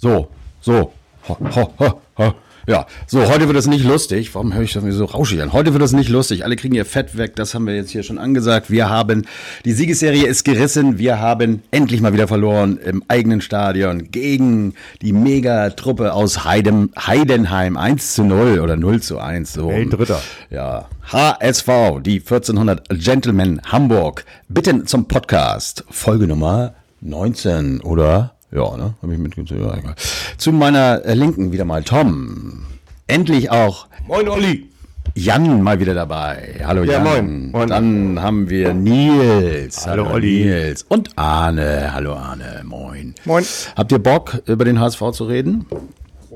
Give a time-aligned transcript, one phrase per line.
[0.00, 0.28] So,
[0.60, 0.92] so.
[1.28, 2.34] Ho, ho, ho, ho.
[2.68, 4.32] Ja, so, heute wird es nicht lustig.
[4.32, 5.52] Warum höre ich das so rauschig an?
[5.52, 6.44] Heute wird es nicht lustig.
[6.44, 7.34] Alle kriegen ihr Fett weg.
[7.34, 8.70] Das haben wir jetzt hier schon angesagt.
[8.70, 9.26] Wir haben,
[9.64, 10.98] die Siegesserie ist gerissen.
[10.98, 17.76] Wir haben endlich mal wieder verloren im eigenen Stadion gegen die Megatruppe aus Heidem, Heidenheim.
[17.76, 19.52] 1 zu 0 oder 0 zu 1.
[19.52, 19.72] So.
[19.90, 20.22] Dritter.
[20.48, 20.86] Ja.
[21.10, 24.24] HSV, die 1400 Gentlemen Hamburg.
[24.48, 25.84] Bitte zum Podcast.
[25.90, 28.37] Folge Nummer 19, oder?
[28.50, 28.94] Ja, ne?
[29.02, 29.60] Hab ich mitgezählt.
[29.60, 29.94] Ja, egal.
[30.38, 32.64] Zu meiner äh, Linken wieder mal Tom.
[33.06, 34.68] Endlich auch Moin, Olli.
[35.14, 36.60] Jan mal wieder dabei.
[36.64, 37.02] Hallo Ja, Jan.
[37.04, 37.50] moin.
[37.50, 37.68] Moin.
[37.68, 39.86] Dann haben wir Nils.
[39.86, 40.44] Hallo, Olli.
[40.44, 40.84] Nils.
[40.88, 41.90] Und Arne.
[41.92, 42.62] Hallo Arne.
[42.64, 43.14] Moin.
[43.24, 43.44] Moin.
[43.76, 45.66] Habt ihr Bock, über den HSV zu reden?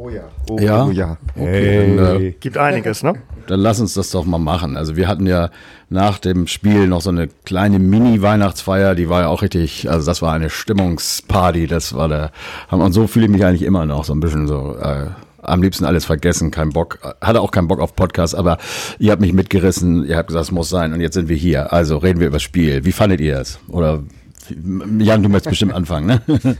[0.05, 0.25] Oh ja.
[0.51, 0.91] Oh Ja?
[0.91, 1.17] ja.
[1.37, 3.15] Okay, dann, äh, Gibt einiges, ne?
[3.47, 4.77] Dann lass uns das doch mal machen.
[4.77, 5.51] Also wir hatten ja
[5.91, 10.21] nach dem Spiel noch so eine kleine Mini-Weihnachtsfeier, die war ja auch richtig, also das
[10.21, 12.33] war eine Stimmungsparty, das war der,
[12.71, 15.07] und so fühle ich mich eigentlich immer noch so ein bisschen so, äh,
[15.41, 18.59] am liebsten alles vergessen, kein Bock, hatte auch keinen Bock auf Podcast, aber
[18.99, 21.73] ihr habt mich mitgerissen, ihr habt gesagt, es muss sein und jetzt sind wir hier.
[21.73, 22.85] Also reden wir über das Spiel.
[22.85, 23.59] Wie fandet ihr es?
[23.69, 24.03] Oder
[24.99, 26.23] Jan, du möchtest bestimmt anfangen, ne?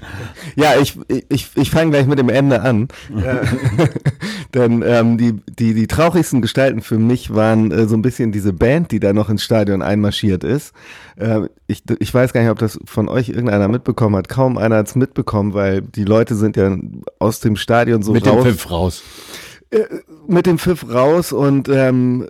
[0.57, 2.89] Ja, ich, ich, ich fange gleich mit dem Ende an.
[3.15, 3.47] Äh,
[4.55, 8.53] Denn ähm, die, die, die traurigsten Gestalten für mich waren äh, so ein bisschen diese
[8.53, 10.73] Band, die da noch ins Stadion einmarschiert ist.
[11.17, 14.29] Äh, ich, ich weiß gar nicht, ob das von euch irgendeiner mitbekommen hat.
[14.29, 16.77] Kaum einer hat es mitbekommen, weil die Leute sind ja
[17.19, 19.03] aus dem Stadion so Mit dem raus Pfiff raus.
[20.29, 22.27] mit dem Pfiff raus und ähm,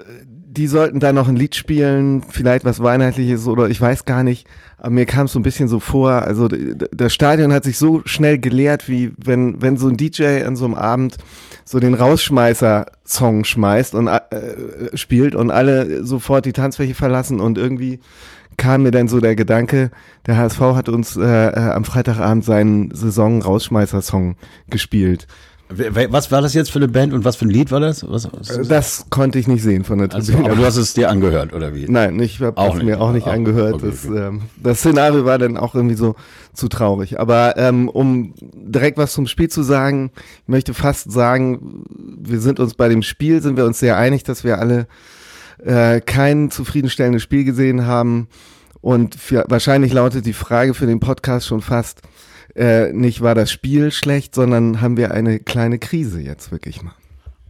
[0.54, 4.46] die sollten da noch ein Lied spielen, vielleicht was Weihnachtliches oder ich weiß gar nicht.
[4.76, 8.02] Aber mir kam es so ein bisschen so vor, also das Stadion hat sich so
[8.04, 11.16] schnell geleert, wie wenn, wenn so ein DJ an so einem Abend
[11.64, 14.20] so den Rausschmeißer-Song schmeißt und äh,
[14.94, 18.00] spielt und alle sofort die Tanzfläche verlassen und irgendwie
[18.58, 19.90] kam mir dann so der Gedanke,
[20.26, 24.36] der HSV hat uns äh, äh, am Freitagabend seinen Saison-Rausschmeißer-Song
[24.68, 25.26] gespielt.
[26.10, 28.06] Was war das jetzt für eine Band und was für ein Lied war das?
[28.08, 28.68] Was, was?
[28.68, 30.50] Das konnte ich nicht sehen von der Also, Tribüne.
[30.50, 31.86] aber du hast es dir angehört, oder wie?
[31.88, 33.74] Nein, ich habe Auch es mir auch nicht Ah, angehört.
[33.74, 34.18] okay, das, okay.
[34.28, 36.14] ähm, das Szenario war dann auch irgendwie so
[36.54, 37.18] zu traurig.
[37.20, 40.10] Aber ähm, um direkt was zum Spiel zu sagen,
[40.42, 41.84] ich möchte fast sagen,
[42.20, 44.86] wir sind uns bei dem Spiel, sind wir uns sehr einig, dass wir alle
[45.64, 48.28] äh, kein zufriedenstellendes Spiel gesehen haben.
[48.80, 52.00] Und für, wahrscheinlich lautet die Frage für den Podcast schon fast,
[52.54, 56.92] äh, nicht war das Spiel schlecht, sondern haben wir eine kleine Krise jetzt wirklich mal.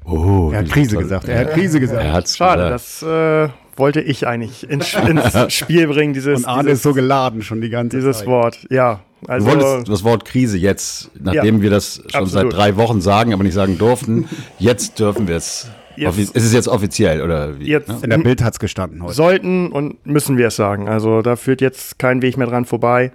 [0.05, 1.29] Oh, Er hat Krise gesagt.
[1.29, 2.03] Er hat Krise gesagt.
[2.03, 3.03] Er hat's Schade, gesagt.
[3.03, 6.93] das äh, wollte ich eigentlich ins, ins Spiel bringen, dieses, Und Arne dieses, ist so
[6.93, 8.27] geladen schon die ganze dieses Zeit.
[8.27, 8.67] Wort.
[8.71, 12.31] Ja, Du also wolltest das Wort Krise jetzt, nachdem wir das schon absolut.
[12.31, 15.69] seit drei Wochen sagen, aber nicht sagen durften, jetzt dürfen wir es.
[15.95, 17.67] Jetzt- Ist es jetzt offiziell oder wie?
[17.67, 17.99] jetzt ne?
[18.03, 19.15] In der Bild hat's gestanden heute.
[19.15, 20.89] sollten und müssen wir es sagen.
[20.89, 23.13] Also da führt jetzt kein Weg mehr dran vorbei.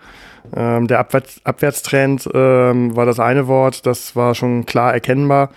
[0.56, 5.50] Ähm, der Abwärts, Abwärtstrend ähm, war das eine Wort, das war schon klar erkennbar.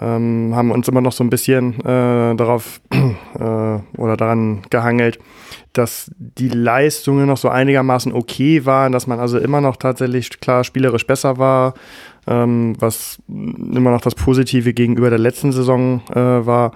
[0.00, 5.20] Ähm, haben uns immer noch so ein bisschen äh, darauf äh, oder daran gehangelt,
[5.72, 10.64] dass die Leistungen noch so einigermaßen okay waren, dass man also immer noch tatsächlich klar
[10.64, 11.74] spielerisch besser war,
[12.26, 16.72] ähm, was immer noch das Positive gegenüber der letzten Saison äh, war.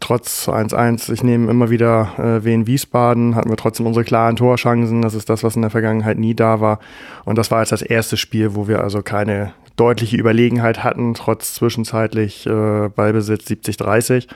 [0.00, 5.02] Trotz 1-1, ich nehme immer wieder äh, Wien Wiesbaden, hatten wir trotzdem unsere klaren Torchancen.
[5.02, 6.80] Das ist das, was in der Vergangenheit nie da war.
[7.26, 11.54] Und das war jetzt das erste Spiel, wo wir also keine deutliche Überlegenheit hatten, trotz
[11.54, 14.26] zwischenzeitlich äh, Ballbesitz 70-30.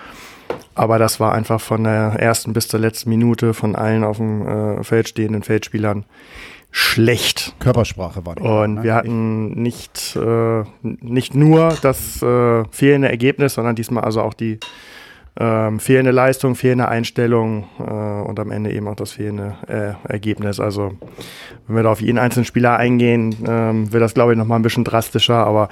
[0.74, 4.46] Aber das war einfach von der ersten bis zur letzten Minute von allen auf dem
[4.46, 6.04] äh, Feld stehenden Feldspielern
[6.70, 7.54] schlecht.
[7.60, 8.42] Körpersprache war die.
[8.42, 8.82] Und ne?
[8.82, 14.58] wir hatten nicht, äh, nicht nur das äh, fehlende Ergebnis, sondern diesmal also auch die
[15.38, 20.60] ähm, fehlende Leistung, fehlende Einstellung äh, und am Ende eben auch das fehlende äh, Ergebnis.
[20.60, 20.92] Also
[21.66, 24.62] wenn wir da auf jeden einzelnen Spieler eingehen, ähm, wird das glaube ich nochmal ein
[24.62, 25.68] bisschen drastischer, aber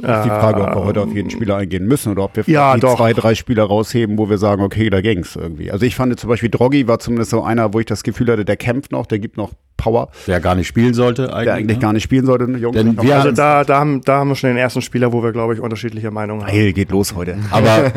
[0.00, 2.72] Ist die Frage, ob wir heute auf jeden Spieler eingehen müssen oder ob wir Ja,
[2.74, 5.70] vielleicht zwei, drei Spieler rausheben, wo wir sagen, okay, da ging's irgendwie.
[5.70, 8.44] Also ich fand zum Beispiel Droggi war zumindest so einer, wo ich das Gefühl hatte,
[8.44, 11.44] der kämpft noch, der gibt noch Power, Der gar nicht spielen sollte eigentlich.
[11.44, 11.82] der eigentlich ne?
[11.82, 12.44] gar nicht spielen sollte.
[12.44, 13.34] Jungs, Denn wir- also Ja.
[13.34, 16.10] da, da, haben, da haben wir schon den ersten Spieler, wo wir glaube ich unterschiedliche
[16.10, 16.52] Meinungen haben.
[16.52, 17.38] Heil geht los heute.
[17.50, 17.90] Aber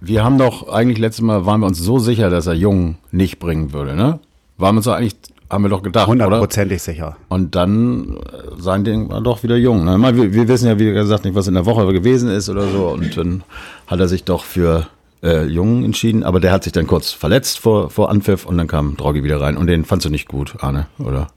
[0.00, 3.38] wir haben doch eigentlich letztes Mal waren wir uns so sicher, dass er Jung nicht
[3.38, 4.20] bringen würde, ne?
[4.56, 5.16] Waren wir uns doch eigentlich,
[5.50, 6.24] haben wir doch gedacht, oder?
[6.24, 7.16] Hundertprozentig sicher.
[7.28, 8.20] Und dann äh,
[8.58, 9.84] sein Ding war doch wieder jung.
[9.84, 9.96] Ne?
[9.98, 12.68] Mal, Wir, wir wissen ja, wie gesagt, nicht, was in der Woche gewesen ist oder
[12.68, 12.88] so.
[12.88, 13.42] Und dann
[13.86, 14.86] hat er sich doch für
[15.22, 16.22] äh, Jung entschieden.
[16.22, 19.40] Aber der hat sich dann kurz verletzt vor, vor Anpfiff und dann kam Droggi wieder
[19.40, 19.56] rein.
[19.56, 21.28] Und den fandst du nicht gut, Arne, oder?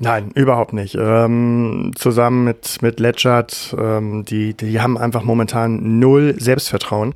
[0.00, 0.96] Nein, überhaupt nicht.
[0.98, 7.14] Ähm, zusammen mit, mit Letschert, ähm, die, die haben einfach momentan null Selbstvertrauen.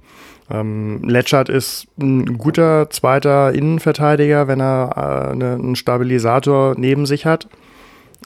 [0.50, 7.26] Ähm, Letschert ist ein guter zweiter Innenverteidiger, wenn er äh, ne, einen Stabilisator neben sich
[7.26, 7.48] hat.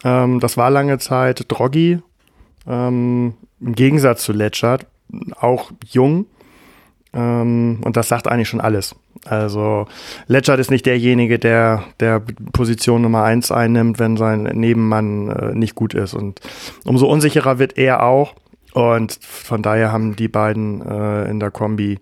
[0.05, 2.01] Ähm, das war lange Zeit Droggi.
[2.67, 4.87] Ähm, Im Gegensatz zu Letschert,
[5.41, 6.27] auch jung.
[7.13, 8.95] Ähm, und das sagt eigentlich schon alles.
[9.25, 9.87] Also
[10.27, 12.23] Letschert ist nicht derjenige, der der
[12.53, 16.15] Position Nummer eins einnimmt, wenn sein Nebenmann äh, nicht gut ist.
[16.15, 16.41] Und
[16.85, 18.35] umso unsicherer wird er auch.
[18.75, 21.99] Und von daher haben die beiden äh, in der Kombi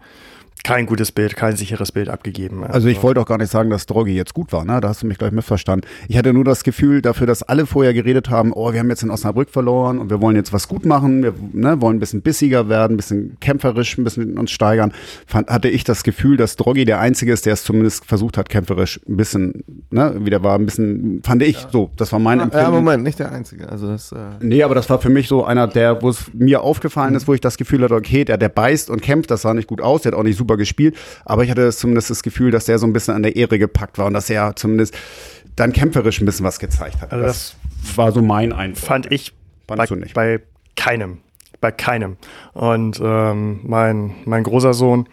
[0.65, 2.65] kein gutes Bild, kein sicheres Bild abgegeben.
[2.65, 4.81] Also ich wollte auch gar nicht sagen, dass Drogi jetzt gut war, ne?
[4.81, 5.89] Da hast du mich gleich missverstanden.
[6.09, 9.03] Ich hatte nur das Gefühl dafür, dass alle vorher geredet haben, oh, wir haben jetzt
[9.03, 12.23] in Osnabrück verloren und wir wollen jetzt was gut machen, wir ne, wollen ein bisschen
[12.23, 14.93] bissiger werden, ein bisschen kämpferisch, ein bisschen uns steigern.
[15.27, 18.49] Fand, hatte ich das Gefühl, dass Drogi der Einzige ist, der es zumindest versucht hat,
[18.49, 21.69] kämpferisch ein bisschen, ne, wieder war ein bisschen, fand ich ja.
[21.71, 22.67] so, das war mein ja, Empfinden.
[22.67, 23.69] Ja, Moment, nicht der Einzige.
[23.69, 26.63] Also das, äh nee, aber das war für mich so einer, der, wo es mir
[26.63, 27.17] aufgefallen mhm.
[27.17, 29.69] ist, wo ich das Gefühl hatte, okay, der, der beißt und kämpft, das sah nicht
[29.69, 32.67] gut aus, der hat auch nicht super gespielt, aber ich hatte zumindest das Gefühl, dass
[32.67, 34.97] der so ein bisschen an der Ehre gepackt war und dass er zumindest
[35.57, 37.13] dann kämpferisch ein bisschen was gezeigt hat.
[37.13, 38.85] Also das, das war so mein Eindruck.
[38.85, 39.33] Fand ich
[39.67, 39.77] bei,
[40.15, 40.41] bei,
[40.77, 41.19] keinem.
[41.61, 42.17] Bei keinem.
[42.53, 45.07] Und ähm, mein, mein großer Sohn,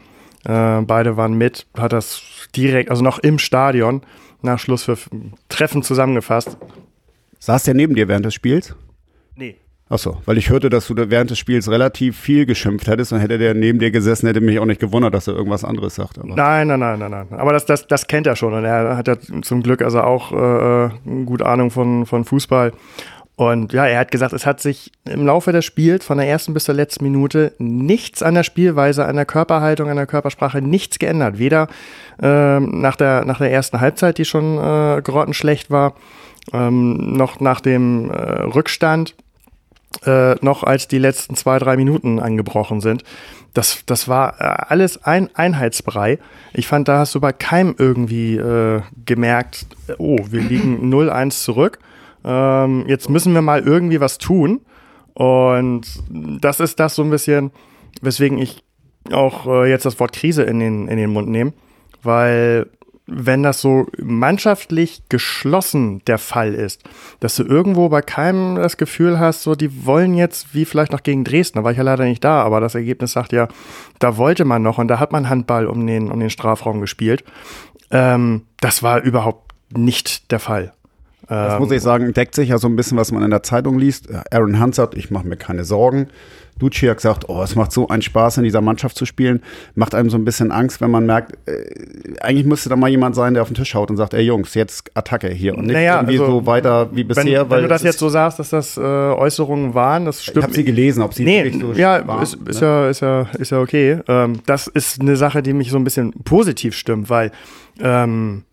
[0.46, 2.22] äh, beide waren mit, hat das
[2.56, 4.02] direkt, also noch im Stadion,
[4.42, 4.98] nach Schluss für
[5.50, 6.58] Treffen zusammengefasst.
[7.40, 8.76] Saß der neben dir während des Spiels?
[9.36, 9.58] Nee.
[9.90, 13.38] Achso, weil ich hörte, dass du während des Spiels relativ viel geschimpft hättest und hätte
[13.38, 16.20] der neben dir gesessen, hätte mich auch nicht gewundert, dass er irgendwas anderes sagt.
[16.20, 16.36] Aber.
[16.36, 17.40] Nein, nein, nein, nein, nein.
[17.40, 20.34] Aber das, das, das kennt er schon und er hat ja zum Glück also auch
[20.34, 20.90] äh,
[21.26, 22.74] gute Ahnung von, von Fußball.
[23.38, 26.56] Und ja, er hat gesagt, es hat sich im Laufe des Spiels von der ersten
[26.56, 30.98] bis zur letzten Minute nichts an der Spielweise, an der Körperhaltung, an der Körpersprache, nichts
[30.98, 31.38] geändert.
[31.38, 31.68] Weder
[32.22, 35.94] äh, nach, der, nach der ersten Halbzeit, die schon äh, grottenschlecht war,
[36.52, 39.14] ähm, noch nach dem äh, Rückstand
[40.06, 43.04] äh, noch als die letzten zwei, drei Minuten angebrochen sind.
[43.54, 46.20] Das, das war äh, alles ein Einheitsbrei.
[46.54, 49.66] Ich fand, da hast du bei keinem irgendwie äh, gemerkt,
[49.98, 51.80] oh, wir liegen 0-1 zurück.
[52.24, 54.62] Ähm, jetzt müssen wir mal irgendwie was tun.
[55.14, 57.52] Und das ist das so ein bisschen,
[58.02, 58.64] weswegen ich
[59.12, 61.54] auch äh, jetzt das Wort Krise in den, in den Mund nehme.
[62.04, 62.68] Weil
[63.08, 66.84] wenn das so mannschaftlich geschlossen der Fall ist,
[67.22, 71.04] dass du irgendwo bei keinem das Gefühl hast, so die wollen jetzt, wie vielleicht noch
[71.04, 73.48] gegen Dresden, da war ich ja leider nicht da, aber das Ergebnis sagt ja,
[74.00, 77.24] da wollte man noch und da hat man Handball um den, um den Strafraum gespielt.
[77.92, 80.74] Ähm, das war überhaupt nicht der Fall.
[81.28, 83.78] Das muss ich sagen, deckt sich ja so ein bisschen, was man in der Zeitung
[83.78, 84.08] liest.
[84.32, 86.08] Aaron Hunt sagt, ich mache mir keine Sorgen.
[86.60, 89.42] Duciak sagt, oh, es macht so einen Spaß, in dieser Mannschaft zu spielen.
[89.76, 91.66] Macht einem so ein bisschen Angst, wenn man merkt, äh,
[92.22, 94.54] eigentlich müsste da mal jemand sein, der auf den Tisch haut und sagt, ey Jungs,
[94.54, 97.50] jetzt Attacke hier und nicht naja, irgendwie also, so weiter wie bisher.
[97.50, 100.38] Wenn, wenn du das jetzt so sagst, dass das äh, Äußerungen waren, das stimmt.
[100.38, 102.68] Ich habe sie gelesen, ob sie nee, so ja, waren, ist, ist ne?
[102.68, 104.00] ja, ist ja, ist ja okay.
[104.08, 107.32] Ähm, das ist eine Sache, die mich so ein bisschen positiv stimmt, weil
[107.80, 108.44] ähm,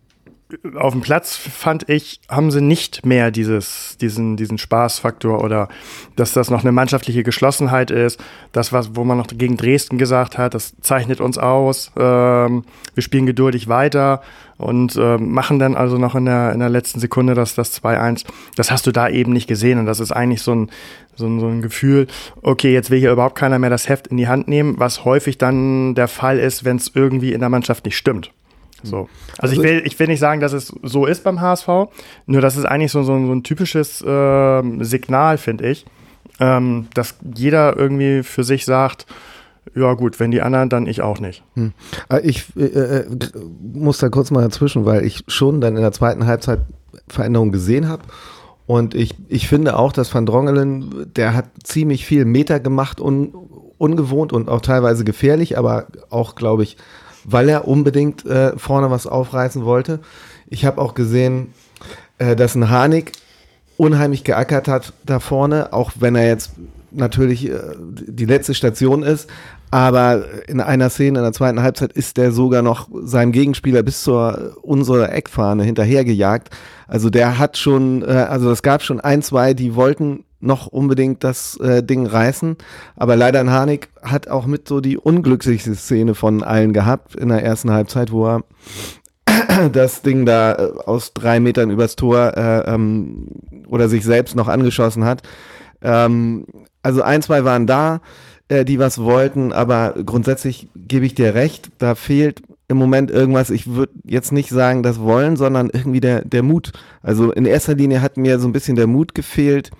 [0.74, 5.68] auf dem Platz fand ich, haben sie nicht mehr dieses, diesen, diesen Spaßfaktor oder
[6.16, 8.22] dass das noch eine mannschaftliche Geschlossenheit ist.
[8.52, 11.92] Das, was, wo man noch gegen Dresden gesagt hat, das zeichnet uns aus.
[11.96, 12.64] Ähm,
[12.94, 14.22] wir spielen geduldig weiter
[14.56, 18.24] und äh, machen dann also noch in der, in der letzten Sekunde das, das 2-1.
[18.56, 20.70] Das hast du da eben nicht gesehen und das ist eigentlich so ein,
[21.16, 22.06] so ein, so ein Gefühl,
[22.42, 25.38] okay, jetzt will hier überhaupt keiner mehr das Heft in die Hand nehmen, was häufig
[25.38, 28.30] dann der Fall ist, wenn es irgendwie in der Mannschaft nicht stimmt.
[28.84, 28.96] So.
[28.96, 29.08] Also,
[29.38, 31.68] also, ich, will, ich will nicht sagen, dass es so ist beim HSV,
[32.26, 35.86] nur das ist eigentlich so, so, so ein typisches äh, Signal, finde ich,
[36.40, 39.06] ähm, dass jeder irgendwie für sich sagt,
[39.74, 41.42] ja gut, wenn die anderen, dann ich auch nicht.
[41.54, 41.72] Hm.
[42.10, 43.06] Äh, ich äh, äh,
[43.72, 46.60] muss da kurz mal dazwischen, weil ich schon dann in der zweiten Halbzeit
[47.08, 48.02] Veränderungen gesehen habe.
[48.66, 53.34] Und ich, ich finde auch, dass Van Drongelen, der hat ziemlich viel Meter gemacht, un,
[53.78, 56.76] ungewohnt und auch teilweise gefährlich, aber auch, glaube ich,
[57.24, 60.00] weil er unbedingt äh, vorne was aufreißen wollte.
[60.46, 61.52] Ich habe auch gesehen,
[62.18, 63.12] äh, dass ein Harnik
[63.76, 66.52] unheimlich geackert hat da vorne, auch wenn er jetzt
[66.90, 69.28] natürlich äh, die letzte Station ist.
[69.70, 74.04] Aber in einer Szene in der zweiten Halbzeit ist der sogar noch seinem Gegenspieler bis
[74.04, 76.50] zur unserer Eckfahne hinterhergejagt.
[76.86, 81.24] Also der hat schon, äh, also es gab schon ein, zwei, die wollten noch unbedingt
[81.24, 82.56] das äh, Ding reißen.
[82.96, 87.28] Aber leider in Harnik hat auch mit so die unglücklichste Szene von allen gehabt in
[87.28, 88.44] der ersten Halbzeit, wo er
[89.72, 93.28] das Ding da äh, aus drei Metern übers Tor äh, ähm,
[93.66, 95.22] oder sich selbst noch angeschossen hat.
[95.82, 96.46] Ähm,
[96.82, 98.00] also ein, zwei waren da,
[98.48, 103.50] äh, die was wollten, aber grundsätzlich gebe ich dir recht, da fehlt im Moment irgendwas,
[103.50, 106.72] ich würde jetzt nicht sagen das Wollen, sondern irgendwie der, der Mut.
[107.02, 109.70] Also in erster Linie hat mir so ein bisschen der Mut gefehlt,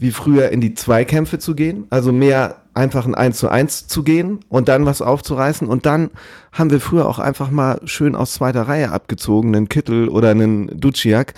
[0.00, 4.02] wie früher in die Zweikämpfe zu gehen, also mehr einfach ein 1 zu 1 zu
[4.02, 5.68] gehen und dann was aufzureißen.
[5.68, 6.10] Und dann
[6.52, 10.80] haben wir früher auch einfach mal schön aus zweiter Reihe abgezogen, einen Kittel oder einen
[10.80, 11.34] Duciak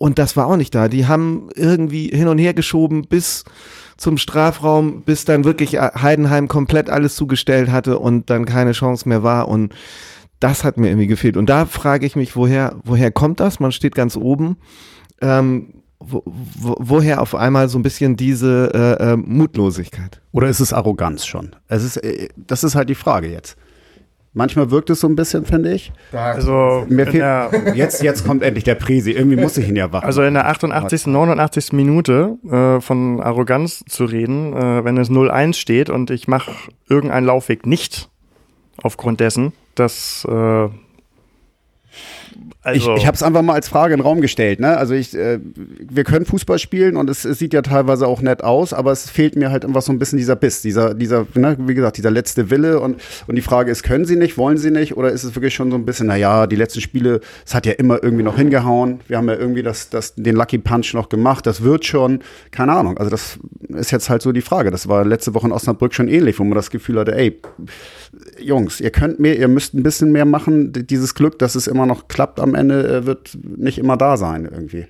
[0.00, 0.88] und das war auch nicht da.
[0.88, 3.44] Die haben irgendwie hin und her geschoben bis
[3.98, 9.22] zum Strafraum, bis dann wirklich Heidenheim komplett alles zugestellt hatte und dann keine Chance mehr
[9.22, 9.48] war.
[9.48, 9.74] Und
[10.38, 11.36] das hat mir irgendwie gefehlt.
[11.36, 13.60] Und da frage ich mich, woher, woher kommt das?
[13.60, 14.56] Man steht ganz oben.
[15.20, 20.20] Ähm, wo, wo, woher auf einmal so ein bisschen diese äh, äh, Mutlosigkeit?
[20.32, 21.54] Oder ist es Arroganz schon?
[21.68, 23.56] Es ist, äh, das ist halt die Frage jetzt.
[24.32, 25.92] Manchmal wirkt es so ein bisschen, finde ich.
[26.12, 27.24] Also Mir fehlt,
[27.74, 29.10] jetzt, jetzt kommt endlich der Presi.
[29.10, 30.06] Irgendwie muss ich ihn ja warten.
[30.06, 31.72] Also in der 88., 89.
[31.72, 36.52] Minute äh, von Arroganz zu reden, äh, wenn es 0-1 steht und ich mache
[36.88, 38.08] irgendeinen Laufweg nicht
[38.82, 40.68] aufgrund dessen, dass äh,
[42.62, 44.60] also ich ich habe es einfach mal als Frage in den Raum gestellt.
[44.60, 44.76] Ne?
[44.76, 48.44] Also ich, äh, wir können Fußball spielen und es, es, sieht ja teilweise auch nett
[48.44, 51.56] aus, aber es fehlt mir halt einfach so ein bisschen dieser Biss, dieser, dieser, ne,
[51.60, 54.70] wie gesagt, dieser letzte Wille und, und die Frage ist, können sie nicht, wollen sie
[54.70, 57.64] nicht oder ist es wirklich schon so ein bisschen, naja, die letzten Spiele, es hat
[57.64, 61.08] ja immer irgendwie noch hingehauen, wir haben ja irgendwie das, das, den Lucky Punch noch
[61.08, 63.38] gemacht, das wird schon, keine Ahnung, also das
[63.76, 64.70] ist jetzt halt so die Frage.
[64.70, 67.40] Das war letzte Woche in Osnabrück schon ähnlich, wo man das Gefühl hatte, ey,
[68.38, 70.72] Jungs, ihr könnt mehr, ihr müsst ein bisschen mehr machen.
[70.72, 74.48] Dieses Glück, dass es immer noch klappt am Ende, äh, wird nicht immer da sein
[74.50, 74.86] irgendwie.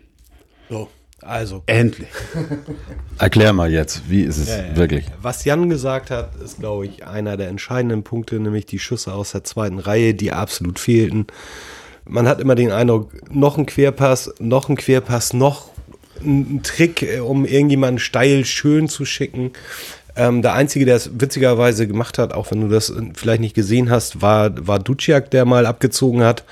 [0.68, 0.88] So,
[1.22, 1.62] also.
[1.66, 2.08] Endlich.
[3.18, 4.76] Erklär mal jetzt, wie ist es ja, ja.
[4.76, 5.06] wirklich?
[5.20, 9.32] Was Jan gesagt hat, ist, glaube ich, einer der entscheidenden Punkte, nämlich die Schüsse aus
[9.32, 11.26] der zweiten Reihe, die absolut fehlten.
[12.06, 15.70] Man hat immer den Eindruck, noch ein Querpass, noch ein Querpass, noch
[16.22, 19.52] ein Trick, äh, um irgendjemanden steil schön zu schicken.
[20.20, 23.88] Ähm, der Einzige, der es witzigerweise gemacht hat, auch wenn du das vielleicht nicht gesehen
[23.88, 26.44] hast, war, war Duciak, der mal abgezogen hat.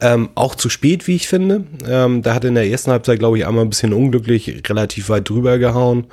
[0.00, 1.64] Ähm, auch zu spät, wie ich finde.
[1.84, 5.28] Ähm, da hat in der ersten Halbzeit, glaube ich, einmal ein bisschen unglücklich relativ weit
[5.28, 6.06] drüber gehauen.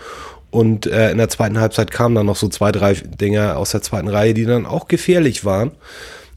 [0.50, 3.84] Und äh, in der zweiten Halbzeit kamen dann noch so zwei, drei Dinger aus der
[3.84, 5.74] zweiten Reihe, die dann auch gefährlich waren.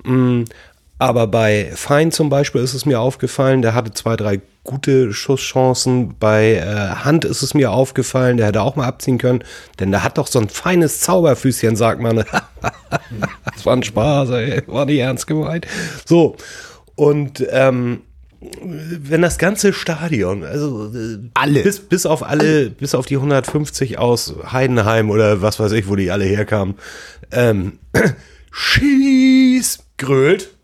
[0.05, 0.43] Mm,
[0.99, 6.17] aber bei Fein zum Beispiel ist es mir aufgefallen, der hatte zwei, drei gute Schusschancen.
[6.19, 9.45] Bei äh, Hand ist es mir aufgefallen, der hätte auch mal abziehen können,
[9.79, 12.17] denn der hat doch so ein feines Zauberfüßchen, sagt man.
[13.55, 14.63] das war ein Spaß, ey.
[14.67, 15.67] war nicht ernst gemeint.
[16.05, 16.37] So,
[16.97, 18.03] und ähm,
[18.61, 23.17] wenn das ganze Stadion, also äh, alle, bis, bis auf alle, alle, bis auf die
[23.17, 26.75] 150 aus Heidenheim oder was weiß ich, wo die alle herkamen,
[27.31, 27.79] ähm,
[28.51, 30.58] schieß, grölt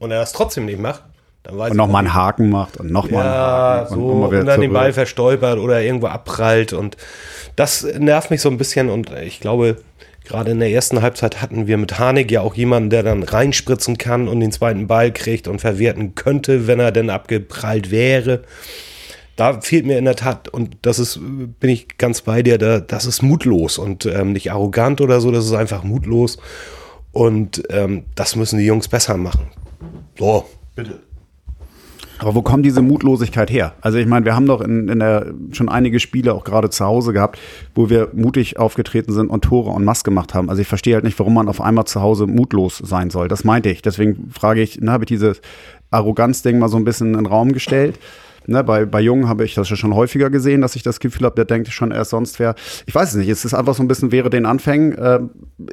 [0.00, 1.04] und er das trotzdem nicht macht,
[1.44, 4.32] dann weiß und nochmal einen Haken macht und nochmal ja, einen Haken so, und, und
[4.32, 4.60] dann zurück.
[4.60, 6.96] den Ball verstolpert oder irgendwo abprallt und
[7.54, 9.76] das nervt mich so ein bisschen und ich glaube,
[10.24, 13.98] gerade in der ersten Halbzeit hatten wir mit Harnik ja auch jemanden, der dann reinspritzen
[13.98, 18.42] kann und den zweiten Ball kriegt und verwerten könnte, wenn er denn abgeprallt wäre.
[19.36, 22.80] Da fehlt mir in der Tat, und das ist, bin ich ganz bei dir, da,
[22.80, 26.38] das ist mutlos und ähm, nicht arrogant oder so, das ist einfach mutlos.
[27.12, 29.50] Und ähm, das müssen die Jungs besser machen.
[30.18, 30.44] So,
[30.74, 31.00] bitte.
[32.20, 33.72] Aber wo kommt diese Mutlosigkeit her?
[33.80, 36.84] Also ich meine, wir haben doch in, in der schon einige Spiele auch gerade zu
[36.84, 37.38] Hause gehabt,
[37.74, 40.50] wo wir mutig aufgetreten sind und Tore und Maske gemacht haben.
[40.50, 43.28] Also ich verstehe halt nicht, warum man auf einmal zu Hause mutlos sein soll.
[43.28, 43.80] Das meinte ich.
[43.80, 45.40] Deswegen frage ich, ne, habe ich dieses
[45.90, 47.98] Arroganzding mal so ein bisschen in den Raum gestellt.
[48.50, 51.24] Ne, bei, bei Jungen habe ich das ja schon häufiger gesehen, dass ich das Gefühl
[51.24, 52.56] habe, der denkt schon erst sonst wer.
[52.84, 53.28] Ich weiß es nicht.
[53.28, 54.98] Es ist einfach so ein bisschen wäre den Anfängen.
[54.98, 55.20] Äh,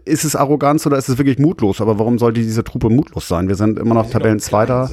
[0.05, 1.81] ist es Arroganz oder ist es wirklich mutlos?
[1.81, 3.47] Aber warum sollte diese Truppe mutlos sein?
[3.47, 4.91] Wir sind immer noch Tabellenzweiter.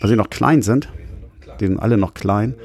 [0.00, 0.90] Weil sie noch klein sind.
[1.60, 2.56] Die sind alle noch klein.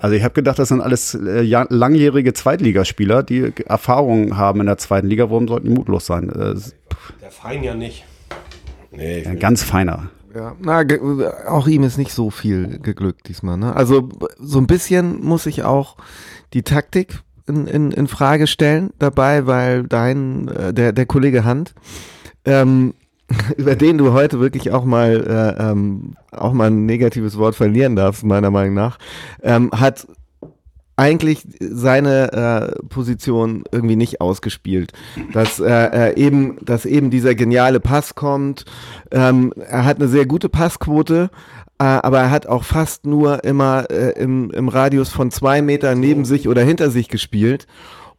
[0.00, 4.78] Also ich habe gedacht, das sind alles äh, langjährige Zweitligaspieler, die Erfahrungen haben in der
[4.78, 5.30] zweiten Liga.
[5.30, 6.28] Warum sollten die mutlos sein?
[6.28, 6.54] Äh,
[7.20, 8.04] der Fein ja nicht.
[8.92, 10.10] Nee, ein ganz feiner.
[10.34, 10.84] Ja, na,
[11.48, 13.56] auch ihm ist nicht so viel geglückt diesmal.
[13.56, 13.74] Ne?
[13.74, 14.08] Also
[14.38, 15.96] so ein bisschen muss ich auch
[16.52, 21.74] die Taktik in, in, in Frage stellen dabei, weil dein, äh, der, der Kollege Hand,
[22.44, 22.94] ähm,
[23.56, 27.96] über den du heute wirklich auch mal äh, ähm, auch mal ein negatives Wort verlieren
[27.96, 28.98] darfst, meiner Meinung nach,
[29.42, 30.06] ähm, hat
[31.00, 34.92] eigentlich seine äh, Position irgendwie nicht ausgespielt.
[35.32, 38.66] Dass äh, äh, eben, dass eben dieser geniale Pass kommt.
[39.10, 41.30] Ähm, er hat eine sehr gute Passquote,
[41.78, 46.00] äh, aber er hat auch fast nur immer äh, im, im Radius von zwei Metern
[46.00, 47.66] neben sich oder hinter sich gespielt.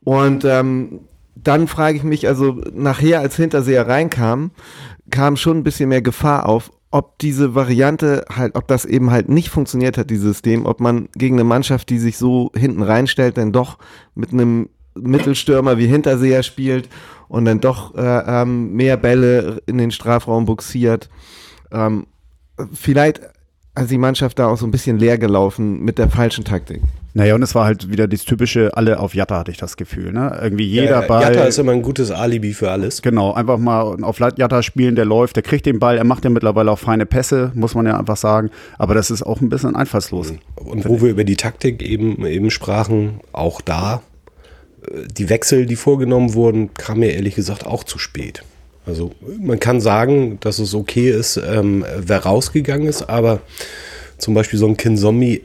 [0.03, 1.01] Und ähm,
[1.35, 4.49] dann frage ich mich, also nachher, als Hinterseher reinkam,
[5.11, 9.29] kam schon ein bisschen mehr Gefahr auf, ob diese Variante halt, ob das eben halt
[9.29, 13.37] nicht funktioniert hat, dieses System, ob man gegen eine Mannschaft, die sich so hinten reinstellt,
[13.37, 13.77] dann doch
[14.13, 16.89] mit einem Mittelstürmer wie Hinterseher spielt
[17.29, 21.09] und dann doch äh, ähm, mehr Bälle in den Strafraum buxiert.
[21.71, 22.07] Ähm,
[22.73, 23.21] vielleicht
[23.73, 26.81] hat die Mannschaft da auch so ein bisschen leer gelaufen mit der falschen Taktik.
[27.13, 30.13] Naja, und es war halt wieder das typische, alle auf Jatta hatte ich das Gefühl.
[30.13, 30.39] Ne?
[30.41, 31.23] Irgendwie jeder ja, Ball.
[31.23, 33.01] Jatta ist immer ein gutes Alibi für alles.
[33.01, 36.29] Genau, einfach mal auf Jatta spielen, der läuft, der kriegt den Ball, er macht ja
[36.29, 38.49] mittlerweile auch feine Pässe, muss man ja einfach sagen.
[38.77, 40.33] Aber das ist auch ein bisschen einfallslos.
[40.55, 44.01] Und wo wir über die Taktik eben, eben sprachen, auch da,
[44.87, 48.43] äh, die Wechsel, die vorgenommen wurden, kamen mir ehrlich gesagt auch zu spät.
[48.85, 53.41] Also man kann sagen, dass es okay ist, ähm, wer rausgegangen ist, aber
[54.17, 55.41] zum Beispiel so ein Kinzombie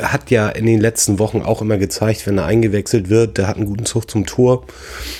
[0.00, 3.56] hat ja in den letzten Wochen auch immer gezeigt, wenn er eingewechselt wird, der hat
[3.56, 4.64] einen guten Zug zum Tor,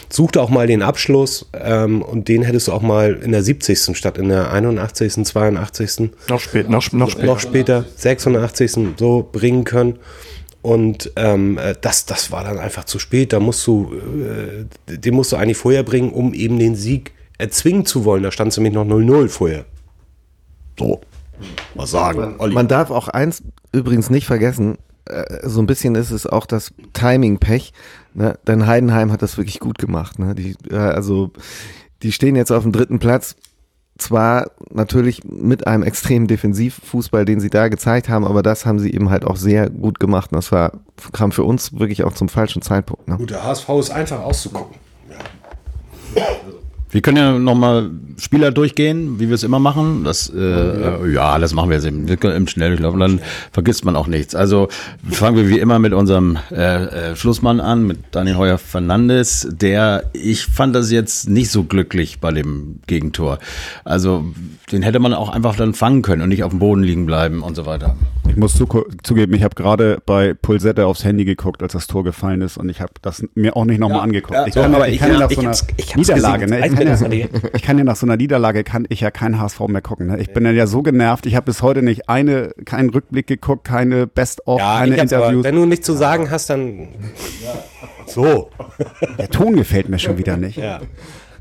[0.09, 3.97] sucht auch mal den Abschluss ähm, und den hättest du auch mal in der 70.
[3.97, 6.11] statt in der 81., 82.
[6.29, 7.27] Noch, spät, noch, noch später.
[7.27, 8.73] Noch später, 86.
[8.99, 9.99] so bringen können.
[10.63, 13.33] Und ähm, äh, das, das war dann einfach zu spät.
[13.33, 17.87] Da musst du, äh, den musst du eigentlich vorher bringen, um eben den Sieg erzwingen
[17.87, 18.25] zu wollen.
[18.25, 19.65] Da stand es nämlich noch 0-0 vorher.
[20.77, 21.01] So,
[21.75, 22.37] mal sagen.
[22.39, 26.47] Man, man darf auch eins übrigens nicht vergessen, äh, so ein bisschen ist es auch
[26.47, 27.73] das Timing-Pech.
[28.15, 28.39] Ne?
[28.47, 30.19] Denn Heidenheim hat das wirklich gut gemacht.
[30.19, 30.35] Ne?
[30.35, 31.31] Die, äh, also
[32.03, 33.37] die stehen jetzt auf dem dritten Platz.
[33.99, 38.93] Zwar natürlich mit einem extremen Defensivfußball, den sie da gezeigt haben, aber das haben sie
[38.93, 40.33] eben halt auch sehr gut gemacht.
[40.33, 40.73] Und das war,
[41.13, 43.09] kam für uns wirklich auch zum falschen Zeitpunkt.
[43.09, 43.17] Ne?
[43.17, 44.77] Gut, der HSV ist einfach auszugucken.
[46.15, 46.23] Ja.
[46.91, 50.05] Wir können ja nochmal Spieler durchgehen, wie wir es immer machen.
[50.05, 51.07] Das, äh, ja.
[51.07, 53.21] ja, das machen wir jetzt im, im Schnelldurchlauf und dann
[53.53, 54.35] vergisst man auch nichts.
[54.35, 54.69] Also
[55.11, 60.05] fangen wir wie immer mit unserem äh, äh, Schlussmann an, mit Daniel Heuer Fernandes, der,
[60.13, 63.41] ich fand das jetzt nicht so glücklich bei dem Gegentor.
[63.85, 64.25] Also
[64.71, 67.43] den hätte man auch einfach dann fangen können und nicht auf dem Boden liegen bleiben
[67.43, 67.97] und so weiter.
[68.29, 68.67] Ich muss zu,
[69.03, 72.69] zugeben, ich habe gerade bei Pulsette aufs Handy geguckt, als das Tor gefallen ist und
[72.69, 74.35] ich habe das mir auch nicht nochmal ja, angeguckt.
[74.35, 75.55] Ja, ich kann, aber, ich kann ja nach so einer
[75.97, 76.76] Niederlage, ne?
[76.81, 79.61] Ich, kann ja, ich kann ja nach so einer Niederlage kann ich ja kein HSV
[79.69, 80.09] mehr gucken.
[80.09, 80.19] Ne?
[80.21, 81.27] Ich bin ja so genervt.
[81.27, 85.45] Ich habe bis heute nicht eine, keinen Rückblick geguckt, keine Best-of, ja, keine Interviews.
[85.45, 86.89] wenn du nichts zu sagen hast, dann
[88.07, 88.51] so.
[89.19, 90.59] Der Ton gefällt mir schon wieder nicht.
[90.59, 90.81] Ja.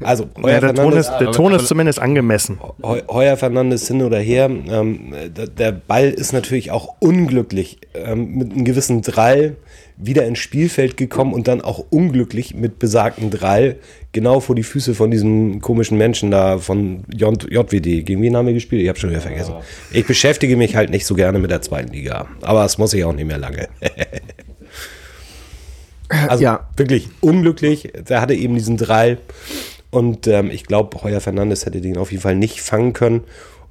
[0.01, 2.60] Also, ja, der, Ton ist, der Ton ist zumindest angemessen.
[2.84, 4.50] Heuer Fernandes hin oder her.
[4.50, 5.13] Ähm,
[5.58, 9.56] der Ball ist natürlich auch unglücklich ähm, mit einem gewissen Drall
[9.98, 13.78] wieder ins Spielfeld gekommen und dann auch unglücklich mit besagten Drall
[14.12, 18.06] genau vor die Füße von diesem komischen Menschen da von JWD.
[18.06, 18.82] Gegen wen haben wir gespielt?
[18.82, 19.54] Ich habe schon wieder vergessen.
[19.91, 23.04] Ich beschäftige mich halt nicht so gerne mit der zweiten Liga, aber es muss ich
[23.06, 23.69] auch nicht mehr lange.
[26.10, 26.67] also ja.
[26.76, 27.91] wirklich unglücklich.
[28.10, 29.17] Der hatte eben diesen Drall
[29.91, 33.24] und ähm, ich glaube, Heuer Fernandes hätte den auf jeden Fall nicht fangen können.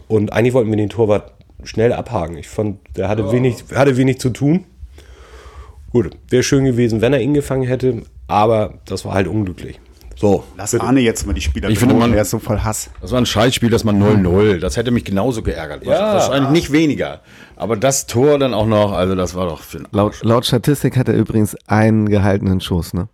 [0.08, 1.32] Und eigentlich wollten wir den Torwart
[1.64, 2.38] schnell abhaken.
[2.38, 3.32] Ich fand, der hatte, ja.
[3.32, 4.64] wenig, hatte wenig zu tun.
[5.94, 9.78] Gut, wäre schön gewesen, wenn er ihn gefangen hätte, aber das war halt unglücklich.
[10.16, 10.42] So.
[10.56, 10.82] Lass bitte.
[10.82, 12.90] Arne jetzt mal die Spieler Ich finde, man, er ist so voll Hass.
[13.00, 14.58] Das war ein Scheißspiel, dass man 0-0.
[14.58, 15.84] Das hätte mich genauso geärgert.
[15.84, 16.14] Ja.
[16.14, 17.20] Wahrscheinlich nicht weniger.
[17.54, 21.08] Aber das Tor dann auch noch, also das war doch für laut, laut Statistik hat
[21.08, 23.08] er übrigens einen gehaltenen Schuss, ne?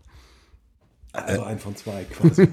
[1.13, 2.49] Also ein von zwei quasi.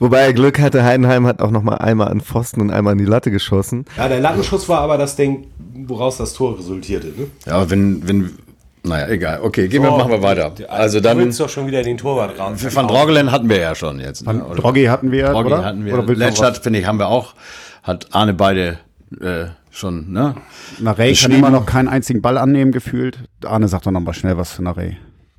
[0.00, 2.98] Wobei er Glück hatte, Heidenheim hat auch noch mal einmal an Pfosten und einmal an
[2.98, 3.84] die Latte geschossen.
[3.96, 5.46] Ja, der Lattenschuss war aber das Ding,
[5.86, 7.08] woraus das Tor resultierte.
[7.08, 7.26] Ne?
[7.46, 8.38] Ja, wenn, wenn,
[8.82, 9.40] naja, egal.
[9.42, 10.52] Okay, gehen wir, machen wir weiter.
[10.68, 11.18] Also dann.
[11.18, 12.54] Du willst doch schon wieder den Torwart ran.
[12.58, 14.26] Van Drogelen hatten wir ja schon jetzt.
[14.26, 14.26] Ne?
[14.26, 15.64] Van Droggi hatten wir, Droggi oder?
[15.64, 15.98] hatten wir.
[15.98, 17.34] Oder Letschert, finde ich, haben wir auch.
[17.82, 18.78] Hat Arne beide
[19.20, 20.34] äh, schon, ne?
[20.78, 23.18] Narey kann immer noch keinen einzigen Ball annehmen, gefühlt.
[23.44, 24.96] Arne sagt doch noch mal schnell was für Narey.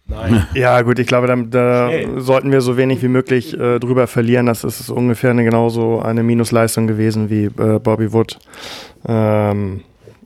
[0.10, 0.48] Nein.
[0.56, 4.48] Ja, gut, ich glaube, da, da sollten wir so wenig wie möglich äh, drüber verlieren.
[4.48, 8.40] Das ist ungefähr eine, genauso eine Minusleistung gewesen wie äh, Bobby Wood
[9.08, 9.82] ähm,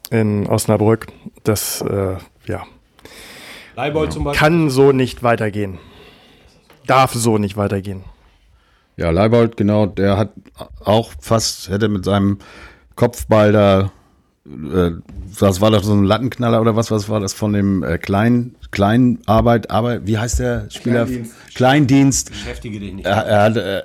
[0.10, 1.08] in Osnabrück.
[1.44, 2.16] Das, äh,
[2.48, 2.64] ja.
[4.34, 5.80] Kann so nicht weitergehen.
[6.86, 8.04] Darf so nicht weitergehen.
[8.98, 10.34] Ja, Leibold, genau, der hat
[10.84, 12.38] auch fast, hätte mit seinem
[12.96, 13.92] Kopfball da
[14.46, 14.92] äh,
[15.40, 18.56] das war doch so ein Lattenknaller oder was, was war das von dem äh, kleinen
[18.72, 21.06] kleinen Arbeit, Arbeit, wie heißt der Spieler?
[21.06, 21.56] Kleindienst.
[21.56, 22.30] Kleindienst.
[22.32, 23.06] Beschäftige dich nicht.
[23.06, 23.84] Er, er hat, äh,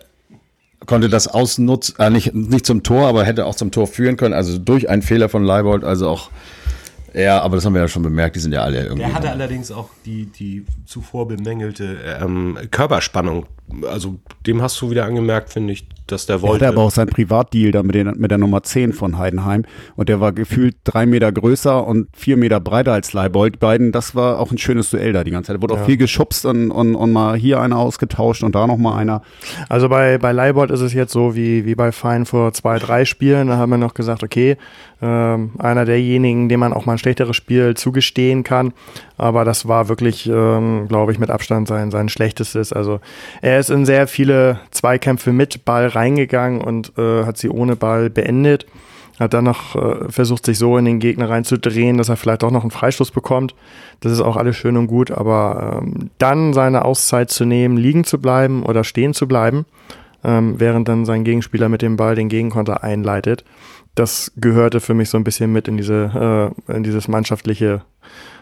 [0.87, 4.35] konnte das ausnutzen, äh, nicht, nicht zum Tor, aber hätte auch zum Tor führen können.
[4.35, 6.31] Also durch einen Fehler von Leibold, also auch
[7.15, 9.03] ja, aber das haben wir ja schon bemerkt, die sind ja alle irgendwie.
[9.03, 13.47] Der hatte allerdings auch die, die zuvor bemängelte ähm, Körperspannung.
[13.87, 16.61] Also dem hast du wieder angemerkt, finde ich, dass der wollte.
[16.61, 19.65] Der hatte aber auch sein Privatdeal da mit, den, mit der Nummer 10 von Heidenheim.
[19.97, 23.61] Und der war gefühlt drei Meter größer und vier Meter breiter als Leibold.
[23.61, 25.57] Beiden, das war auch ein schönes Duell da die ganze Zeit.
[25.57, 25.81] Da wurde ja.
[25.81, 29.23] auch viel geschubst und, und, und mal hier einer ausgetauscht und da noch mal einer.
[29.69, 33.05] Also bei, bei Leibold ist es jetzt so wie, wie bei Fein vor zwei, drei
[33.05, 33.49] Spielen.
[33.49, 34.57] Da haben wir noch gesagt, okay,
[35.01, 38.73] ähm, einer derjenigen, dem man auch mal ein schlechteres Spiel zugestehen kann.
[39.19, 42.73] Aber das war wirklich, ähm, glaube ich, mit Abstand sein, sein schlechtestes.
[42.73, 43.01] Also
[43.43, 48.11] er ist in sehr viele Zweikämpfe mit Ball reingegangen und äh, hat sie ohne Ball
[48.11, 48.67] beendet.
[49.19, 52.53] Hat dann noch äh, versucht, sich so in den Gegner reinzudrehen, dass er vielleicht auch
[52.53, 53.57] noch einen Freistoß bekommt.
[53.99, 58.05] Das ist auch alles schön und gut, aber ähm, dann seine Auszeit zu nehmen, liegen
[58.05, 59.67] zu bleiben oder stehen zu bleiben,
[60.23, 63.45] ähm, während dann sein Gegenspieler mit dem Ball den Gegenkonter einleitet,
[63.99, 67.83] das gehörte für mich so ein bisschen mit in diese äh, in dieses mannschaftliche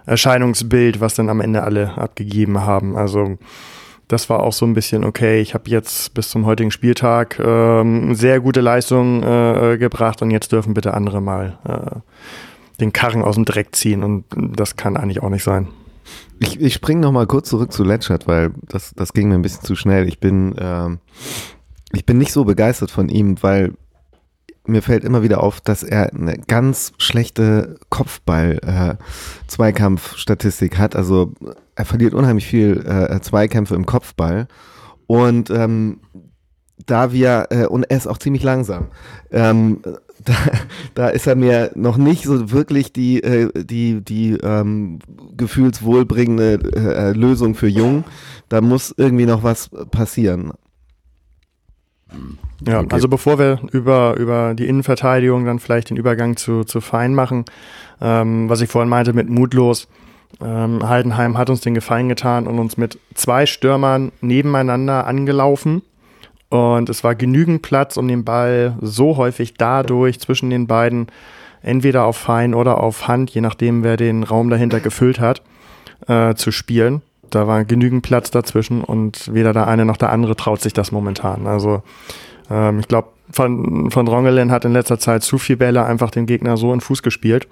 [0.04, 2.96] Erscheinungsbild, was dann am Ende alle abgegeben haben.
[2.96, 3.38] Also
[4.08, 5.40] das war auch so ein bisschen okay.
[5.40, 10.52] Ich habe jetzt bis zum heutigen Spieltag ähm, sehr gute Leistungen äh, gebracht und jetzt
[10.52, 12.00] dürfen bitte andere mal äh,
[12.80, 15.68] den Karren aus dem Dreck ziehen und das kann eigentlich auch nicht sein.
[16.38, 19.42] Ich, ich springe noch mal kurz zurück zu Letschert, weil das, das ging mir ein
[19.42, 20.06] bisschen zu schnell.
[20.06, 20.98] Ich bin, ähm,
[21.92, 23.72] ich bin nicht so begeistert von ihm, weil
[24.68, 30.94] mir fällt immer wieder auf, dass er eine ganz schlechte Kopfball-Zweikampf-Statistik äh, hat.
[30.96, 31.34] Also
[31.74, 34.46] er verliert unheimlich viel äh, Zweikämpfe im Kopfball.
[35.06, 36.00] Und ähm,
[36.84, 38.88] da wir, äh, und er ist auch ziemlich langsam.
[39.30, 39.80] Ähm,
[40.24, 40.34] da,
[40.94, 44.98] da ist er mir noch nicht so wirklich die, äh, die, die ähm,
[45.36, 48.04] gefühlswohlbringende äh, Lösung für Jung.
[48.48, 50.52] Da muss irgendwie noch was passieren.
[52.66, 52.88] Ja, okay.
[52.90, 57.44] also bevor wir über, über die Innenverteidigung dann vielleicht den Übergang zu, zu Fein machen,
[58.00, 59.88] ähm, was ich vorhin meinte mit mutlos,
[60.40, 65.82] ähm, Heidenheim hat uns den Gefallen getan und uns mit zwei Stürmern nebeneinander angelaufen.
[66.48, 71.08] Und es war genügend Platz, um den Ball so häufig dadurch zwischen den beiden
[71.62, 75.42] entweder auf Fein oder auf Hand, je nachdem, wer den Raum dahinter gefüllt hat,
[76.06, 77.02] äh, zu spielen.
[77.30, 80.92] Da war genügend Platz dazwischen und weder der eine noch der andere traut sich das
[80.92, 81.46] momentan.
[81.46, 81.82] Also
[82.50, 86.26] ähm, ich glaube, von, von Drongelen hat in letzter Zeit zu viel Bälle einfach den
[86.26, 87.48] Gegner so in Fuß gespielt,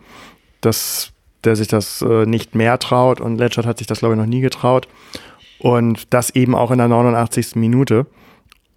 [0.61, 4.21] dass der sich das äh, nicht mehr traut und Letschert hat sich das, glaube ich,
[4.21, 4.89] noch nie getraut.
[5.59, 7.57] Und das eben auch in der 89.
[7.57, 8.07] Minute.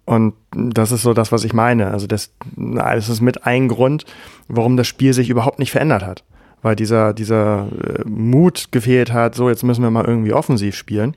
[0.04, 1.90] Und das ist so das, was ich meine.
[1.90, 4.06] Also das, das ist mit ein Grund,
[4.48, 6.24] warum das Spiel sich überhaupt nicht verändert hat
[6.62, 11.16] weil dieser, dieser äh, Mut gefehlt hat, so jetzt müssen wir mal irgendwie offensiv spielen.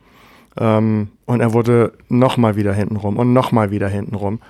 [0.58, 4.42] Ähm, und er wurde nochmal wieder hintenrum und nochmal wieder hintenrum.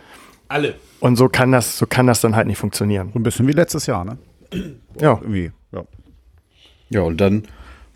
[0.48, 0.76] Alle.
[1.00, 3.12] Und so kann das, so kann das dann halt nicht funktionieren.
[3.16, 4.18] Ein bisschen wie letztes Jahr, ne?
[5.00, 5.20] Ja.
[5.22, 5.84] Irgendwie, ja.
[6.90, 7.44] Ja, und dann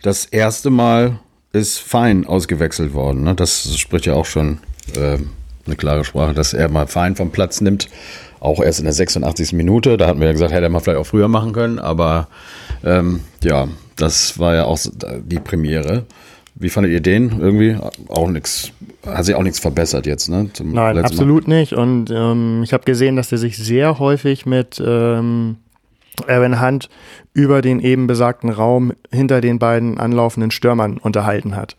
[0.02, 1.20] das erste Mal
[1.52, 3.24] ist Fein ausgewechselt worden.
[3.24, 3.36] Ne?
[3.36, 4.60] Das spricht ja auch schon
[4.96, 5.18] äh,
[5.66, 7.90] eine klare Sprache, dass er mal Fein vom Platz nimmt.
[8.40, 9.54] Auch erst in der 86.
[9.54, 9.98] Minute.
[9.98, 11.80] Da hatten wir ja gesagt, hätte er mal vielleicht auch früher machen können.
[11.80, 12.28] Aber
[12.86, 14.80] ähm, ja, das war ja auch
[15.24, 16.06] die Premiere.
[16.58, 17.78] Wie fandet ihr den irgendwie?
[18.08, 18.72] Auch nichts,
[19.06, 20.50] hat sich auch nichts verbessert jetzt, ne?
[20.64, 21.60] Nein, absolut Mal.
[21.60, 21.74] nicht.
[21.74, 25.58] Und ähm, ich habe gesehen, dass der sich sehr häufig mit ähm,
[26.28, 26.90] Erwin Hunt
[27.34, 31.76] über den eben besagten Raum hinter den beiden anlaufenden Stürmern unterhalten hat.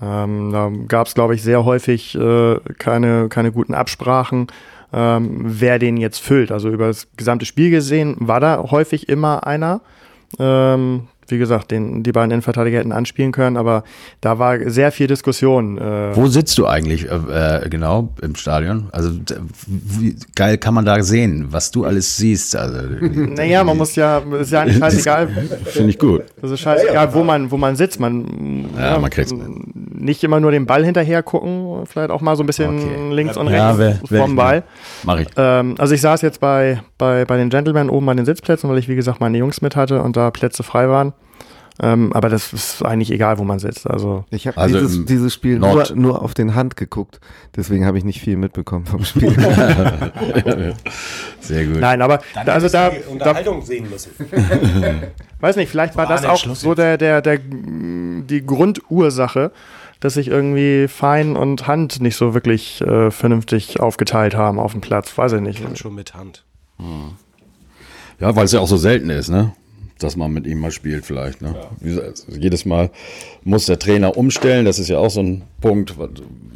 [0.00, 4.48] Ähm, da gab es, glaube ich, sehr häufig äh, keine, keine guten Absprachen,
[4.92, 6.52] ähm, wer den jetzt füllt.
[6.52, 9.80] Also über das gesamte Spiel gesehen war da häufig immer einer.
[10.38, 13.84] Ähm, wie gesagt, den, die beiden Innenverteidiger hätten anspielen können, aber
[14.20, 15.78] da war sehr viel Diskussion.
[15.78, 18.88] Äh Wo sitzt du eigentlich äh, genau im Stadion?
[18.92, 19.10] Also
[19.66, 22.56] wie geil kann man da sehen, was du alles siehst?
[22.56, 25.28] Also, naja, man muss ja, ist ja eigentlich scheißegal.
[25.64, 26.22] Finde ich gut.
[26.40, 28.00] Das ist scheißegal, wo man, wo man sitzt.
[28.00, 29.34] Man, ja, ja man kriegt's.
[29.74, 33.14] Nicht immer nur den Ball hinterher gucken, vielleicht auch mal so ein bisschen okay.
[33.14, 34.64] links und ja, rechts wer, vom Ball.
[35.04, 35.28] Mach ich.
[35.36, 38.78] Ähm, also ich saß jetzt bei, bei, bei den Gentlemen oben an den Sitzplätzen, weil
[38.78, 41.12] ich, wie gesagt, meine Jungs mit hatte und da Plätze frei waren.
[41.80, 43.88] Ähm, aber das ist eigentlich egal, wo man sitzt.
[43.88, 47.18] Also ich habe also dieses, dieses Spiel nur, nur auf den Hand geguckt,
[47.56, 49.30] deswegen habe ich nicht viel mitbekommen vom Spiel.
[51.40, 51.80] Sehr gut.
[51.80, 54.10] Nein, aber Dann also da die Unterhaltung da, sehen müssen.
[55.40, 59.50] weiß nicht, vielleicht war, war das auch so der, der, der die Grundursache,
[60.00, 64.82] dass sich irgendwie Fein und Hand nicht so wirklich äh, vernünftig aufgeteilt haben auf dem
[64.82, 65.16] Platz.
[65.16, 65.62] Weiß ich nicht.
[65.62, 66.44] Kann schon mit Hand.
[66.78, 67.12] Hm.
[68.20, 69.52] Ja, weil es ja auch so selten ist, ne?
[70.02, 71.42] Dass man mit ihm mal spielt vielleicht.
[71.42, 71.54] Ne?
[71.84, 72.02] Ja.
[72.02, 72.90] Also jedes Mal
[73.44, 74.64] muss der Trainer umstellen.
[74.64, 75.94] Das ist ja auch so ein Punkt,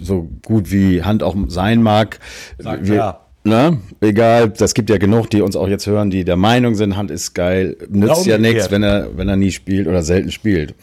[0.00, 2.18] so gut wie Hand auch sein mag.
[2.58, 3.20] Sagt Wir, ja.
[3.44, 3.78] Ne?
[4.00, 7.12] Egal, das gibt ja genug, die uns auch jetzt hören, die der Meinung sind, Hand
[7.12, 10.74] ist geil, nützt ja nichts, wenn er, wenn er nie spielt oder selten spielt.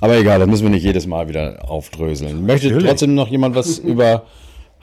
[0.00, 2.46] Aber egal, das müssen wir nicht jedes Mal wieder aufdröseln.
[2.46, 2.88] Möchte Natürlich.
[2.88, 4.24] trotzdem noch jemand was über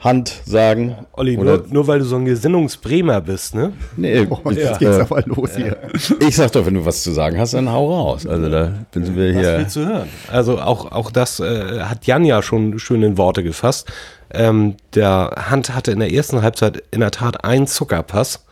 [0.00, 0.94] Hand sagen.
[1.12, 3.72] Olli, nur, nur, weil du so ein Gesinnungsbremer bist, ne?
[3.96, 4.76] Nee, oh, jetzt ja.
[4.76, 5.76] geht's aber los hier.
[6.20, 8.26] Ich sag doch, wenn du was zu sagen hast, dann hau raus.
[8.26, 9.42] Also da sind wir hier.
[9.42, 10.08] Was willst du hören?
[10.30, 13.90] Also auch, auch das äh, hat Jan ja schon schön in Worte gefasst.
[14.32, 18.44] Ähm, der Hand hatte in der ersten Halbzeit in der Tat einen Zuckerpass,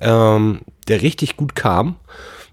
[0.00, 1.96] ähm, der richtig gut kam.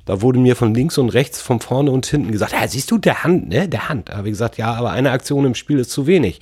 [0.05, 2.97] Da wurde mir von links und rechts, von vorne und hinten gesagt, ja, siehst du,
[2.97, 3.69] der Hand, ne?
[3.69, 4.09] Der Hand.
[4.09, 6.41] Da habe ich gesagt, ja, aber eine Aktion im Spiel ist zu wenig.